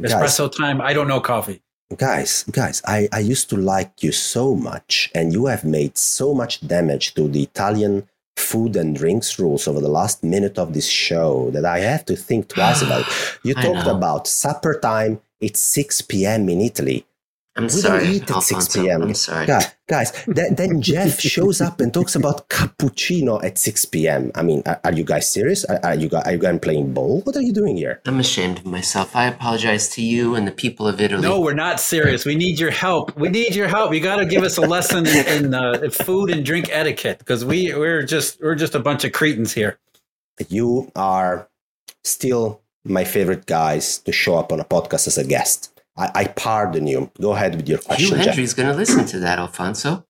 [0.00, 0.80] espresso guys, time.
[0.80, 1.60] I don't know coffee.
[1.96, 6.32] Guys, guys, I, I used to like you so much, and you have made so
[6.34, 8.08] much damage to the Italian
[8.38, 12.16] food and drinks rules over the last minute of this show that I have to
[12.16, 13.04] think twice about.
[13.44, 16.48] You talked about supper time it's 6 p.m.
[16.48, 17.06] in Italy.
[17.58, 19.02] I'm we sorry, don't eat at 6 p.m.
[19.02, 19.46] I'm sorry.
[19.46, 24.30] Guys, guys then, then Jeff shows up and talks about cappuccino at 6 p.m.
[24.36, 25.64] I mean, are, are you guys serious?
[25.64, 27.20] Are, are, you, are you guys playing ball?
[27.22, 28.00] What are you doing here?
[28.06, 29.16] I'm ashamed of myself.
[29.16, 31.22] I apologize to you and the people of Italy.
[31.22, 32.24] No, we're not serious.
[32.24, 33.16] We need your help.
[33.16, 33.92] We need your help.
[33.92, 37.44] You got to give us a lesson in, in uh, food and drink etiquette because
[37.44, 39.80] we, we're just we're just a bunch of cretins here.
[40.48, 41.48] You are
[42.04, 45.80] still my favorite guys to show up on a podcast as a guest.
[45.96, 47.10] I, I pardon you.
[47.20, 48.18] Go ahead with your question.
[48.18, 50.04] Hugh Hendry's going to listen to that, Alfonso.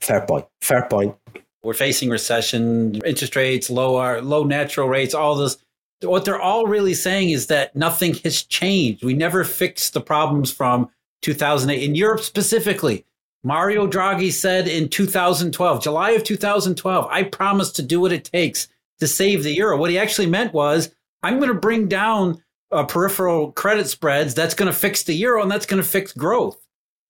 [0.00, 0.46] Fair point.
[0.60, 1.16] Fair point.
[1.62, 5.56] We're facing recession, interest rates, low low natural rates, all this.
[6.02, 9.02] What they're all really saying is that nothing has changed.
[9.02, 10.90] We never fixed the problems from
[11.22, 13.04] 2008 in Europe specifically.
[13.42, 18.68] Mario Draghi said in 2012, July of 2012, I promise to do what it takes
[18.98, 19.76] to save the euro.
[19.76, 24.34] What he actually meant was I'm going to bring down uh, peripheral credit spreads.
[24.34, 26.58] That's going to fix the euro and that's going to fix growth.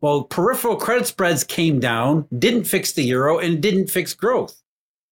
[0.01, 4.63] Well, peripheral credit spreads came down, didn't fix the euro, and didn't fix growth.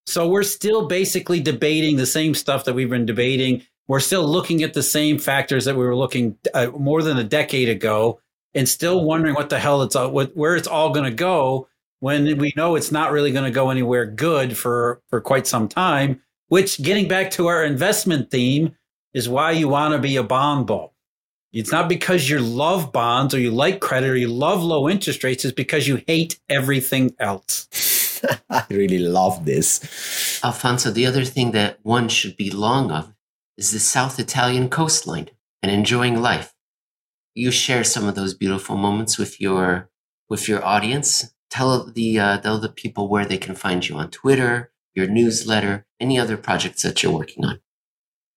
[0.06, 3.62] So we're still basically debating the same stuff that we've been debating.
[3.88, 7.24] We're still looking at the same factors that we were looking uh, more than a
[7.24, 8.20] decade ago,
[8.54, 11.68] and still wondering what the hell it's all, what, where it's all going to go.
[12.00, 15.68] When we know it's not really going to go anywhere good for for quite some
[15.68, 16.20] time.
[16.48, 18.76] Which, getting back to our investment theme,
[19.14, 20.94] is why you want to be a bond bull.
[21.52, 25.22] It's not because you love bonds or you like credit or you love low interest
[25.22, 25.44] rates.
[25.44, 28.20] It's because you hate everything else.
[28.50, 30.40] I really love this.
[30.42, 33.14] Alfonso, the other thing that one should be long of
[33.56, 35.30] is the South Italian coastline
[35.62, 36.52] and enjoying life.
[37.34, 39.90] you share some of those beautiful moments with your
[40.28, 41.34] with your audience.
[41.50, 45.86] Tell the uh, tell the people where they can find you on Twitter, your newsletter,
[46.00, 47.60] any other projects that you're working on.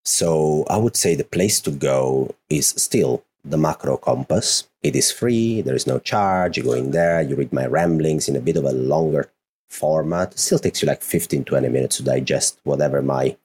[0.08, 4.64] So I would say the place to go is still the Macro Compass.
[4.82, 5.62] It is free.
[5.62, 6.56] There is no charge.
[6.56, 7.22] You go in there.
[7.22, 9.30] You read my ramblings in a bit of a longer
[9.68, 10.32] format.
[10.32, 13.36] It still takes you like 15, 20 minutes to digest whatever my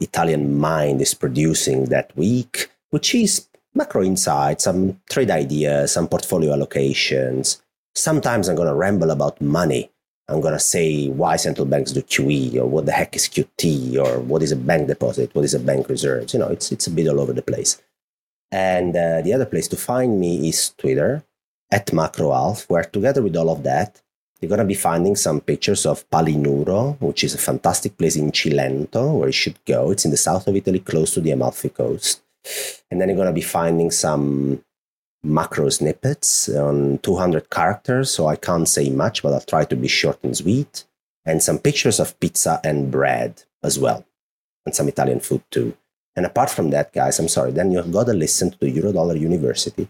[0.00, 6.56] Italian mind is producing that week, which is macro insights, some trade ideas, some portfolio
[6.56, 7.62] allocations.
[7.94, 9.92] Sometimes I'm going to ramble about money.
[10.28, 13.96] I'm going to say why central banks do QE or what the heck is QT
[13.98, 16.32] or what is a bank deposit, what is a bank reserves.
[16.32, 17.80] You know, it's, it's a bit all over the place.
[18.50, 21.24] And uh, the other place to find me is Twitter
[21.70, 24.00] at MacroAlf, where together with all of that,
[24.40, 28.30] you're going to be finding some pictures of Palinuro, which is a fantastic place in
[28.30, 29.90] Cilento where you should go.
[29.90, 32.22] It's in the south of Italy, close to the Amalfi Coast.
[32.90, 34.62] And then you're going to be finding some
[35.24, 39.88] macro snippets on 200 characters, so I can't say much, but I'll try to be
[39.88, 40.84] short and sweet.
[41.24, 44.04] And some pictures of pizza and bread as well,
[44.66, 45.76] and some Italian food too.
[46.16, 49.18] And apart from that, guys, I'm sorry, then you've got to listen to the Eurodollar
[49.18, 49.88] University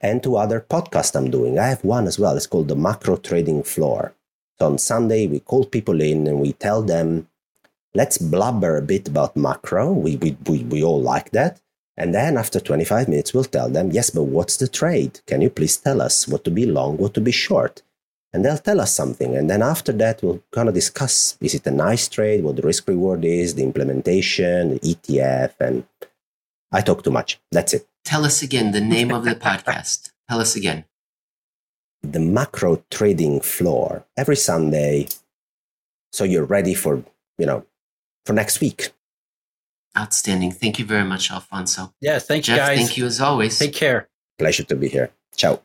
[0.00, 1.58] and to other podcasts I'm doing.
[1.58, 2.36] I have one as well.
[2.36, 4.14] It's called the Macro Trading Floor.
[4.58, 7.28] So on Sunday, we call people in and we tell them,
[7.94, 9.92] let's blubber a bit about macro.
[9.92, 11.60] We, we, we, we all like that.
[11.96, 15.20] And then after 25 minutes, we'll tell them, yes, but what's the trade?
[15.26, 17.82] Can you please tell us what to be long, what to be short?
[18.32, 19.34] And they'll tell us something.
[19.34, 22.62] And then after that, we'll kind of discuss is it a nice trade, what the
[22.62, 25.52] risk reward is, the implementation, the ETF.
[25.58, 25.86] And
[26.70, 27.40] I talk too much.
[27.50, 27.88] That's it.
[28.04, 30.10] Tell us again the name of the podcast.
[30.28, 30.84] Tell us again.
[32.02, 35.08] The macro trading floor every Sunday.
[36.12, 37.02] So you're ready for,
[37.38, 37.64] you know,
[38.26, 38.90] for next week.
[39.96, 40.52] Outstanding.
[40.52, 41.94] Thank you very much, Alfonso.
[42.00, 42.78] Yeah, thanks, Jeff, guys.
[42.78, 43.58] thank you as always.
[43.58, 44.08] Take care.
[44.38, 45.10] Pleasure to be here.
[45.34, 45.62] Ciao.